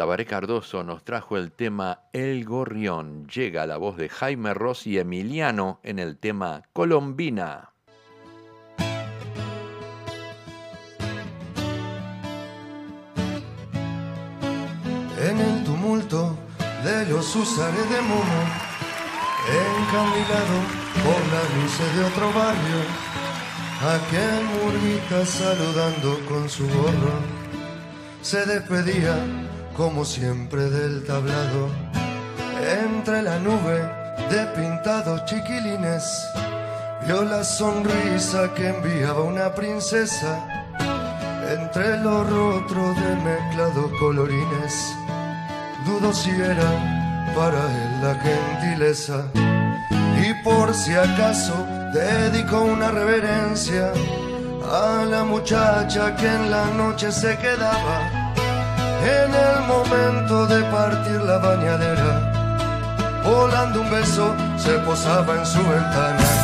Tabaré 0.01 0.25
Cardoso 0.25 0.83
nos 0.83 1.03
trajo 1.03 1.37
el 1.37 1.51
tema 1.51 2.05
El 2.11 2.43
Gorrión. 2.43 3.27
Llega 3.27 3.67
la 3.67 3.77
voz 3.77 3.97
de 3.97 4.09
Jaime 4.09 4.55
Rossi 4.55 4.97
Emiliano 4.97 5.79
en 5.83 5.99
el 5.99 6.17
tema 6.17 6.63
Colombina. 6.73 7.69
En 15.19 15.39
el 15.39 15.63
tumulto 15.65 16.35
de 16.83 17.05
los 17.05 17.35
usares 17.35 17.89
de 17.91 18.01
Momo, 18.01 18.41
encandilado 19.53 20.57
por 21.03 21.21
las 21.31 21.47
luces 21.61 21.95
de 21.95 22.03
otro 22.05 22.33
barrio, 22.33 22.81
aquel 23.87 24.45
murguita 24.45 25.23
saludando 25.27 26.19
con 26.27 26.49
su 26.49 26.67
gorro, 26.69 27.19
se 28.23 28.43
despedía 28.47 29.50
como 29.75 30.05
siempre 30.05 30.69
del 30.69 31.05
tablado, 31.05 31.69
entre 32.85 33.21
la 33.21 33.39
nube 33.39 33.79
de 34.29 34.45
pintados 34.55 35.25
chiquilines, 35.25 36.03
vio 37.05 37.23
la 37.23 37.43
sonrisa 37.43 38.53
que 38.53 38.69
enviaba 38.69 39.21
una 39.21 39.53
princesa 39.53 40.47
entre 41.49 41.97
los 41.99 42.29
rostros 42.29 42.95
de 42.95 43.15
mezclados 43.17 43.91
colorines. 43.99 44.95
Dudo 45.85 46.13
si 46.13 46.29
era 46.29 46.71
para 47.35 47.61
él 47.83 48.01
la 48.01 48.15
gentileza 48.15 49.25
y 50.21 50.33
por 50.43 50.73
si 50.73 50.93
acaso 50.93 51.65
dedicó 51.93 52.61
una 52.61 52.91
reverencia 52.91 53.91
a 54.71 55.05
la 55.05 55.23
muchacha 55.23 56.15
que 56.15 56.27
en 56.27 56.51
la 56.51 56.65
noche 56.71 57.11
se 57.11 57.37
quedaba 57.37 58.20
en 59.01 59.33
el 59.33 59.61
momento 59.67 60.45
de 60.47 60.63
partir 60.65 61.21
la 61.21 61.37
bañadera. 61.37 62.19
Volando 63.23 63.81
un 63.81 63.89
beso 63.89 64.35
se 64.57 64.77
posaba 64.79 65.37
en 65.37 65.45
su 65.45 65.59
ventana. 65.59 66.40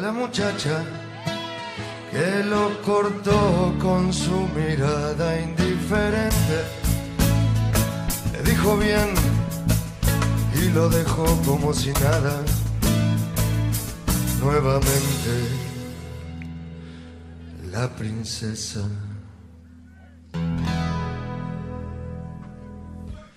La 0.00 0.12
muchacha 0.12 0.82
que 2.10 2.44
lo 2.44 2.80
cortó 2.82 3.74
con 3.78 4.12
su 4.12 4.48
mirada 4.54 5.40
indiferente. 5.40 6.64
Le 8.32 8.50
dijo 8.50 8.76
bien 8.78 9.14
y 10.54 10.70
lo 10.70 10.88
dejó 10.88 11.26
como 11.44 11.74
si 11.74 11.92
nada. 11.92 12.42
Nuevamente 14.40 15.32
la 17.70 17.88
princesa. 17.88 18.80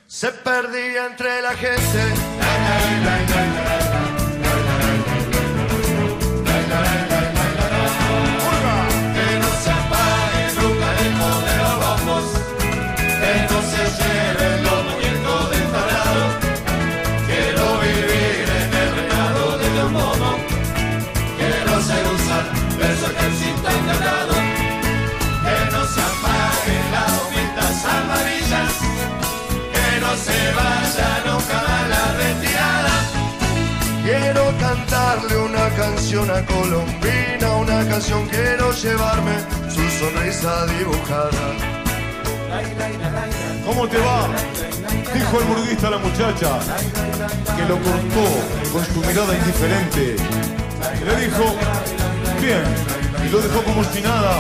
Se 0.08 0.32
perdía 0.32 1.08
entre 1.08 1.42
la 1.42 1.54
gente. 1.56 3.83
Canción 36.14 36.30
a 36.30 36.46
Colombina, 36.46 37.56
una 37.60 37.90
canción 37.90 38.28
quiero 38.28 38.72
llevarme 38.72 39.32
su 39.68 39.82
sonrisa 39.98 40.68
dibujada. 40.68 41.32
¿Cómo 43.66 43.88
te 43.88 43.98
va? 43.98 44.30
Dijo 45.12 45.40
el 45.40 45.46
murguista 45.46 45.88
a 45.88 45.90
la 45.90 45.98
muchacha, 45.98 46.60
que 47.58 47.64
lo 47.64 47.80
cortó 47.82 48.26
con 48.72 48.86
su 48.86 49.00
mirada 49.00 49.36
indiferente. 49.36 50.16
Le 51.04 51.26
dijo, 51.26 51.56
bien, 52.40 52.64
y 53.26 53.30
lo 53.30 53.42
dejó 53.42 53.64
como 53.64 53.84
si 53.84 54.02
nada. 54.02 54.36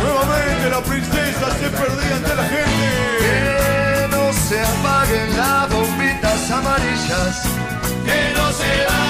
Nuevamente 0.00 0.70
la 0.70 0.80
princesa 0.82 1.50
se 1.58 1.68
perdía 1.68 2.16
entre 2.16 2.34
la 2.36 2.44
gente. 2.44 2.86
Que 3.18 4.08
no 4.16 4.32
se 4.32 4.60
apaguen 4.60 5.36
las 5.36 5.68
bombitas 5.68 6.50
amarillas. 6.52 7.42
Que 8.04 8.38
no 8.38 8.52
se 8.52 9.05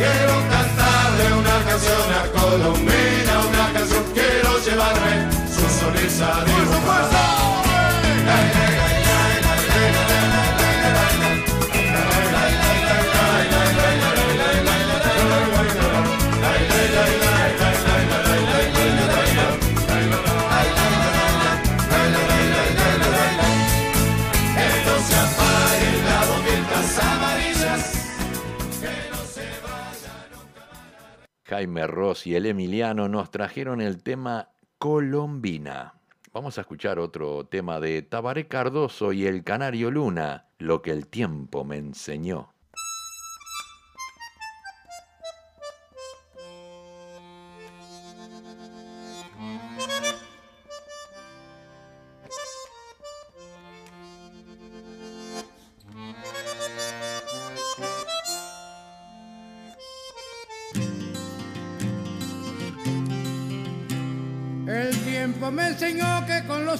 Quiero 0.00 0.32
cantarle 0.48 1.32
una 1.40 1.62
canción 1.68 2.06
a 2.14 2.40
Colombina, 2.40 3.32
una 3.50 3.70
canción 3.74 4.02
quiero 4.14 4.58
llevarme 4.64 5.30
su 5.52 5.60
sonrisa 5.78 6.42
dibujada. 6.42 7.69
Jaime 31.50 31.88
Ross 31.88 32.28
y 32.28 32.36
el 32.36 32.46
Emiliano 32.46 33.08
nos 33.08 33.32
trajeron 33.32 33.80
el 33.80 34.04
tema 34.04 34.50
Colombina. 34.78 35.94
Vamos 36.32 36.56
a 36.56 36.60
escuchar 36.60 37.00
otro 37.00 37.44
tema 37.44 37.80
de 37.80 38.02
Tabaré 38.02 38.46
Cardoso 38.46 39.12
y 39.12 39.26
el 39.26 39.42
Canario 39.42 39.90
Luna, 39.90 40.46
Lo 40.58 40.80
que 40.80 40.92
el 40.92 41.08
tiempo 41.08 41.64
me 41.64 41.76
enseñó. 41.76 42.49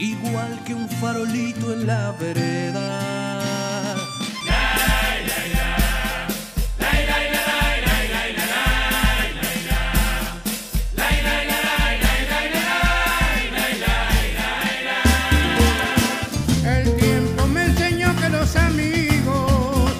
igual 0.00 0.58
que 0.64 0.74
un 0.74 0.88
farolito 0.88 1.74
en 1.74 1.86
la 1.86 2.12
vereda. 2.12 3.96
El 16.64 16.96
tiempo 16.96 17.46
me 17.46 17.64
enseñó 17.66 18.16
que 18.16 18.28
los 18.30 18.56
amigos 18.56 19.92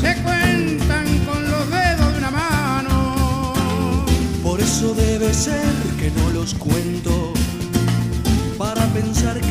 se 0.00 0.14
cuentan 0.22 1.06
con 1.24 1.50
los 1.50 1.70
dedos 1.70 2.12
de 2.12 2.18
una 2.18 2.30
mano. 2.30 4.04
Por 4.42 4.60
eso 4.60 4.94
debe 4.94 5.34
ser 5.34 5.74
que 5.98 6.12
no 6.12 6.30
los 6.30 6.54
cuento, 6.54 7.15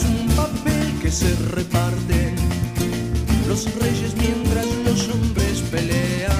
Es 0.00 0.06
un 0.06 0.26
papel 0.36 0.98
que 1.02 1.10
se 1.10 1.34
reparten 1.50 2.34
los 3.48 3.64
reyes 3.76 4.14
mientras 4.16 4.66
los 4.84 5.08
hombres 5.08 5.60
pelean. 5.70 6.30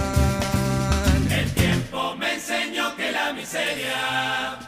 El 1.31 1.51
tiempo 1.53 2.17
me 2.17 2.35
enseñó 2.35 2.97
que 2.97 3.13
la 3.13 3.33
miseria 3.33 4.59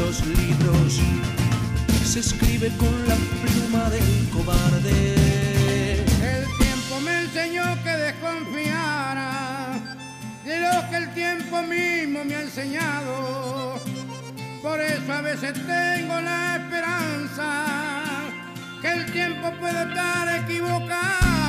los 0.00 0.26
libros 0.26 0.98
se 2.04 2.20
escribe 2.20 2.68
con 2.78 2.94
la 3.06 3.16
pluma 3.42 3.90
del 3.90 4.28
cobarde. 4.32 5.14
El 6.34 6.44
tiempo 6.58 7.00
me 7.04 7.22
enseñó 7.22 7.64
que 7.84 7.90
desconfiara 7.90 9.78
de 10.44 10.60
lo 10.60 10.90
que 10.90 10.96
el 10.96 11.14
tiempo 11.14 11.62
mismo 11.62 12.24
me 12.24 12.34
ha 12.34 12.42
enseñado. 12.42 13.78
Por 14.62 14.80
eso 14.80 15.12
a 15.12 15.20
veces 15.20 15.52
tengo 15.52 16.20
la 16.20 16.56
esperanza 16.56 17.48
que 18.80 18.88
el 18.92 19.12
tiempo 19.12 19.52
puede 19.60 19.82
estar 19.88 20.42
equivocado. 20.42 21.39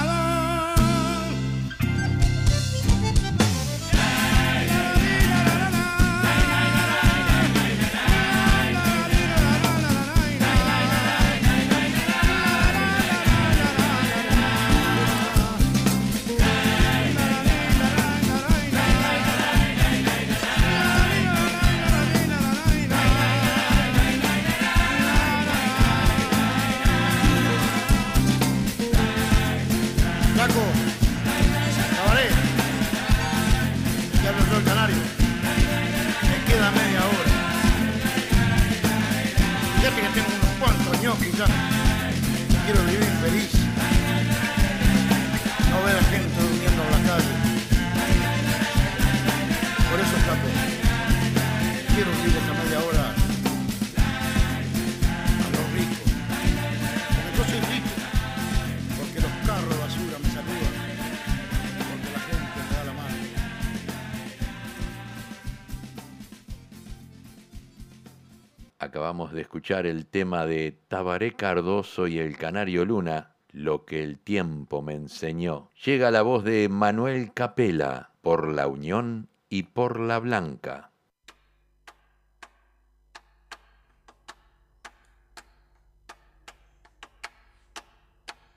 De 69.31 69.39
escuchar 69.39 69.85
el 69.85 70.07
tema 70.07 70.45
de 70.45 70.73
Tabaré 70.89 71.33
Cardoso 71.33 72.05
y 72.07 72.19
el 72.19 72.35
Canario 72.35 72.83
Luna, 72.83 73.37
Lo 73.51 73.85
que 73.85 74.03
el 74.03 74.19
tiempo 74.19 74.81
me 74.81 74.93
enseñó. 74.93 75.69
Llega 75.85 76.11
la 76.11 76.21
voz 76.21 76.43
de 76.43 76.67
Manuel 76.67 77.33
Capela, 77.33 78.11
por 78.21 78.49
la 78.49 78.67
Unión 78.67 79.29
y 79.47 79.63
por 79.63 80.01
la 80.01 80.19
Blanca. 80.19 80.91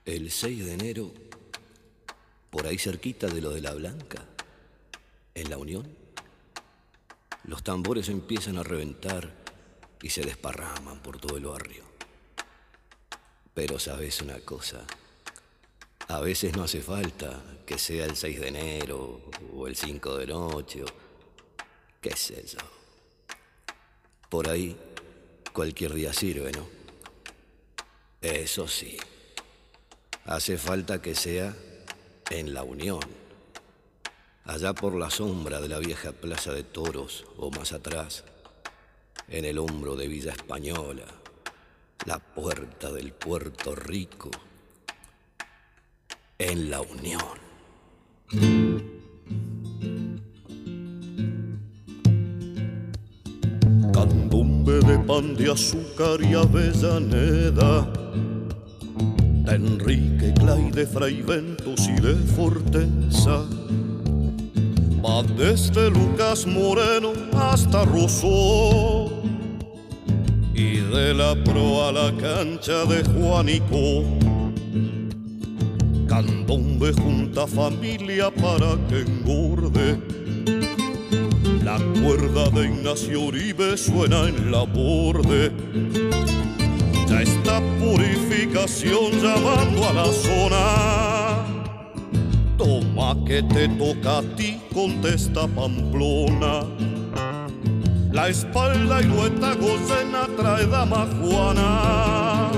El 0.03 0.29
6 0.29 0.65
de 0.65 0.73
enero, 0.73 1.13
por 2.49 2.67
ahí 2.67 2.77
cerquita 2.77 3.27
de 3.27 3.41
lo 3.41 3.51
de 3.51 3.61
la 3.61 3.73
Blanca, 3.73 4.25
en 5.35 5.49
la 5.49 5.57
Unión, 5.57 5.87
los 7.45 7.63
tambores 7.63 8.09
empiezan 8.09 8.57
a 8.57 8.63
reventar 8.63 9.44
y 10.05 10.09
se 10.11 10.21
desparraman 10.21 10.99
por 10.99 11.19
todo 11.19 11.35
el 11.35 11.45
barrio. 11.45 11.83
Pero 13.55 13.79
sabes 13.79 14.21
una 14.21 14.39
cosa, 14.41 14.85
a 16.07 16.19
veces 16.19 16.55
no 16.55 16.65
hace 16.65 16.79
falta 16.79 17.41
que 17.65 17.79
sea 17.79 18.05
el 18.05 18.15
6 18.15 18.39
de 18.39 18.47
enero 18.49 19.31
o 19.51 19.65
el 19.65 19.75
5 19.75 20.17
de 20.17 20.27
noche 20.27 20.83
o 20.83 20.85
qué 21.99 22.15
sé 22.15 22.45
yo. 22.45 22.59
Por 24.29 24.47
ahí 24.47 24.77
cualquier 25.51 25.95
día 25.95 26.13
sirve, 26.13 26.51
¿no? 26.51 26.67
Eso 28.21 28.67
sí, 28.67 28.95
Hace 30.25 30.59
falta 30.59 31.01
que 31.01 31.15
sea 31.15 31.55
en 32.29 32.53
la 32.53 32.61
Unión, 32.61 33.01
allá 34.43 34.73
por 34.73 34.93
la 34.95 35.09
sombra 35.09 35.61
de 35.61 35.69
la 35.69 35.79
vieja 35.79 36.11
Plaza 36.11 36.51
de 36.51 36.63
Toros 36.63 37.25
o 37.37 37.49
más 37.49 37.73
atrás, 37.73 38.23
en 39.29 39.45
el 39.45 39.57
hombro 39.57 39.95
de 39.95 40.07
Villa 40.07 40.31
Española, 40.31 41.05
la 42.05 42.19
puerta 42.19 42.91
del 42.91 43.11
Puerto 43.13 43.75
Rico, 43.75 44.29
en 46.37 46.69
la 46.69 46.81
Unión. 46.81 47.21
Candombe 53.93 54.79
de 54.81 54.99
pan 54.99 55.35
de 55.35 55.51
azúcar 55.51 56.21
y 56.21 56.33
avellaneda 56.33 57.91
de 59.45 59.55
Enrique 59.55 60.33
Clay, 60.33 60.71
de 60.71 60.85
Fray 60.85 61.21
Ventos 61.21 61.87
y 61.87 62.01
de 62.01 62.15
Forteza. 62.35 63.45
Va 65.03 65.21
desde 65.23 65.89
Lucas 65.91 66.45
Moreno 66.47 67.13
hasta 67.33 67.85
Rosso 67.85 69.04
y 69.04 69.04
de 70.95 71.13
la 71.13 71.35
pro 71.43 71.87
a 71.87 71.91
la 71.91 72.11
cancha 72.15 72.85
de 72.85 73.03
Juanico. 73.03 74.03
Candombe 76.07 76.93
junta 76.93 77.45
familia 77.45 78.31
para 78.31 78.77
que 78.87 79.01
engorde. 79.01 79.99
La 81.65 81.77
cuerda 82.01 82.49
de 82.51 82.67
Ignacio 82.67 83.21
Uribe 83.21 83.75
suena 83.75 84.29
en 84.29 84.51
la 84.51 84.63
borde 84.63 85.51
ya 87.07 87.21
está 87.21 87.61
purificación 87.79 89.11
llamando 89.21 89.89
a 89.89 89.93
la 89.93 90.11
zona. 90.11 90.63
Toma 92.57 93.15
que 93.25 93.43
te 93.43 93.67
toca 93.69 94.19
a 94.19 94.21
ti, 94.35 94.59
contesta 94.73 95.47
Pamplona. 95.47 96.74
La 98.15 98.29
espalda 98.29 99.01
y 99.01 99.03
lueta 99.03 99.53
gocena 99.55 100.27
trae 100.37 100.65
dama 100.65 101.05
Juana. 101.19 102.49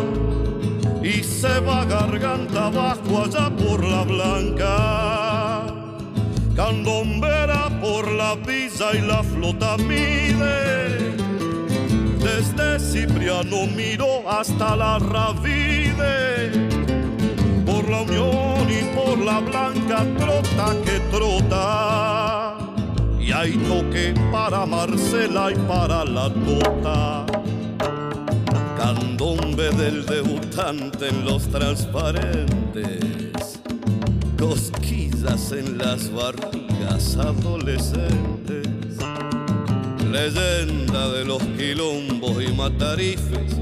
Y 1.04 1.24
se 1.24 1.60
va 1.62 1.84
garganta 1.86 2.68
abajo 2.68 3.24
allá 3.26 3.50
por 3.50 3.84
la 3.84 4.04
blanca. 4.04 4.76
Candombera 6.56 7.70
por 7.82 8.12
la 8.12 8.36
visa 8.36 8.86
y 8.94 9.02
la 9.02 9.24
flota 9.24 9.78
mide 9.78 11.18
desde 12.28 12.80
Cipriano 12.80 13.68
miró 13.76 14.30
hasta 14.30 14.76
la 14.76 15.00
Ravide. 15.00 16.52
Por 17.66 17.90
la 17.90 18.02
Unión 18.02 18.68
y 18.70 18.84
por 18.96 19.18
la 19.20 19.40
Blanca 19.40 20.06
trota 20.18 20.76
que 20.86 21.00
trota. 21.12 22.58
Y 23.20 23.32
hay 23.32 23.58
para 24.32 24.66
Marcela 24.66 25.52
y 25.52 25.56
para 25.68 26.06
la 26.06 26.30
Tota. 26.30 27.26
Candombe 28.78 29.70
del 29.72 30.06
debutante 30.06 31.10
en 31.10 31.26
los 31.26 31.48
transparentes. 31.50 33.60
Cosquillas 34.38 35.52
en 35.52 35.78
las 35.78 36.12
barrigas 36.12 37.18
adolescentes 37.18 38.68
leyenda 40.12 41.10
de 41.10 41.26
los 41.26 41.42
quilombos 41.58 42.44
y 42.44 42.54
matarifes, 42.54 43.58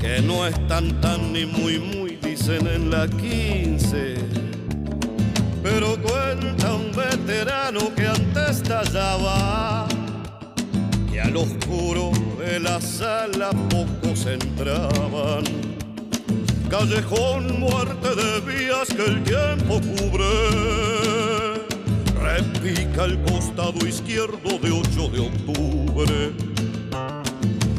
que 0.00 0.22
no 0.22 0.46
están 0.46 1.00
tan 1.00 1.32
ni 1.32 1.44
muy 1.44 1.78
muy, 1.78 2.16
dicen 2.16 2.66
en 2.66 2.90
la 2.90 3.08
15. 3.08 4.39
Pero 5.62 5.96
cuenta 6.00 6.74
un 6.74 6.90
veterano 6.92 7.94
que 7.94 8.06
antes 8.06 8.62
tallaba 8.62 9.86
que 11.10 11.20
al 11.20 11.36
oscuro 11.36 12.12
de 12.38 12.60
la 12.60 12.80
sala 12.80 13.50
pocos 13.68 14.26
entraban. 14.26 15.44
Callejón, 16.70 17.60
muerte 17.60 18.08
de 18.14 18.40
vías 18.40 18.88
que 18.88 19.04
el 19.04 19.22
tiempo 19.24 19.80
cubre 19.80 20.80
repica 22.20 23.04
el 23.04 23.20
costado 23.22 23.86
izquierdo 23.86 24.58
de 24.58 24.70
8 24.70 25.08
de 25.08 25.20
octubre. 25.20 26.32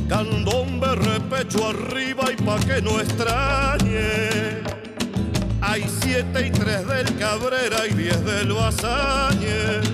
Candombe 0.08 0.94
repecho 0.96 1.70
arriba 1.70 2.26
y 2.32 2.36
pa' 2.44 2.60
que 2.60 2.82
no 2.82 3.00
extrañe. 3.00 4.71
Hay 5.72 5.86
siete 6.02 6.48
y 6.48 6.52
tres 6.52 6.86
del 6.86 7.18
Cabrera 7.18 7.88
y 7.90 7.94
diez 7.94 8.26
del 8.26 8.52
Basáñez. 8.52 9.90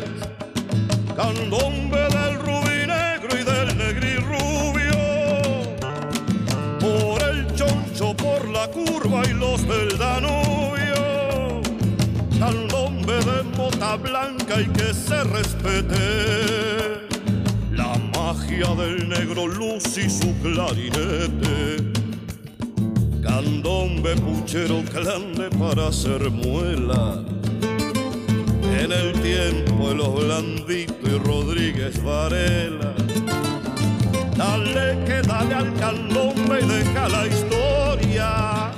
Candombe 1.15 1.99
del 1.99 2.39
rubí 2.39 2.87
negro 2.87 3.39
y 3.39 3.43
del 3.43 3.77
negri 3.77 4.15
rubio. 4.15 4.97
Por 6.79 7.21
el 7.29 7.45
choncho, 7.53 8.15
por 8.15 8.49
la 8.49 8.67
curva 8.69 9.21
y 9.29 9.33
los 9.33 9.67
del 9.67 9.95
Danubio. 9.99 11.61
Candombe 12.39 13.13
de 13.13 13.43
mota 13.55 13.97
blanca 13.97 14.59
y 14.59 14.65
que 14.69 14.95
se 14.95 15.23
respete 15.25 17.07
la 17.71 17.95
magia 18.15 18.73
del 18.73 19.07
negro 19.07 19.45
luz 19.45 19.95
y 19.95 20.09
su 20.09 20.33
clarinete. 20.41 21.96
Candombe, 23.37 24.15
puchero, 24.15 24.81
clande 24.91 25.47
para 25.59 25.89
hacer 25.89 26.31
muela. 26.31 27.23
En 28.81 28.91
el 28.91 29.13
tiempo 29.21 29.89
de 29.89 29.95
los 29.95 30.15
Blandito 30.15 30.95
y 31.03 31.19
Rodríguez 31.19 32.03
Varela. 32.03 32.95
Dale 34.35 35.05
que 35.05 35.21
dale 35.21 35.53
al 35.53 35.71
candombe 35.75 36.61
y 36.63 36.65
deja 36.65 37.09
la 37.09 37.27
historia. 37.27 38.71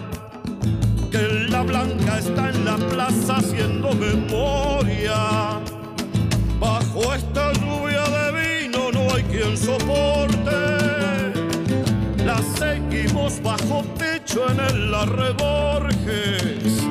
Que 1.10 1.47
la 1.49 1.62
blanca 1.64 2.20
está 2.20 2.49
en 2.49 2.66
la 2.66 2.76
plaza 2.76 3.38
haciendo 3.38 3.93
memoria. 3.93 5.62
Bajo 6.60 7.14
esta 7.14 7.53
lluvia 7.53 8.03
de 8.10 8.68
vino 8.68 8.91
no 8.91 9.16
hay 9.16 9.24
quien 9.24 9.57
soporte. 9.57 10.60
La 12.26 12.41
seguimos 12.57 13.41
bajo 13.41 13.86
techo 13.97 14.18
en 14.36 14.59
el 14.59 14.91
Larreborges. 14.91 16.84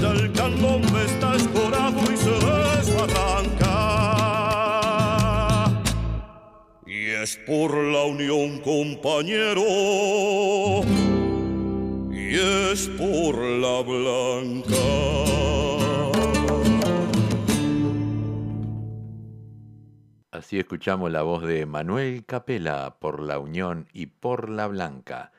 Del 0.00 0.32
candombe 0.32 1.04
está 1.04 1.36
escorado 1.36 2.00
y 2.10 2.16
se 2.16 2.30
desbarranca. 2.30 3.74
Y 6.86 7.10
es 7.10 7.36
por 7.46 7.76
la 7.76 8.04
unión, 8.04 8.60
compañero. 8.60 9.62
Y 12.10 12.34
es 12.34 12.88
por 12.96 13.36
la 13.38 13.82
blanca. 13.82 14.76
Así 20.30 20.58
escuchamos 20.58 21.10
la 21.10 21.22
voz 21.22 21.42
de 21.42 21.66
Manuel 21.66 22.24
Capela 22.24 22.96
por 23.00 23.20
la 23.20 23.38
Unión 23.38 23.86
y 23.92 24.06
por 24.06 24.48
la 24.48 24.66
Blanca. 24.66 25.32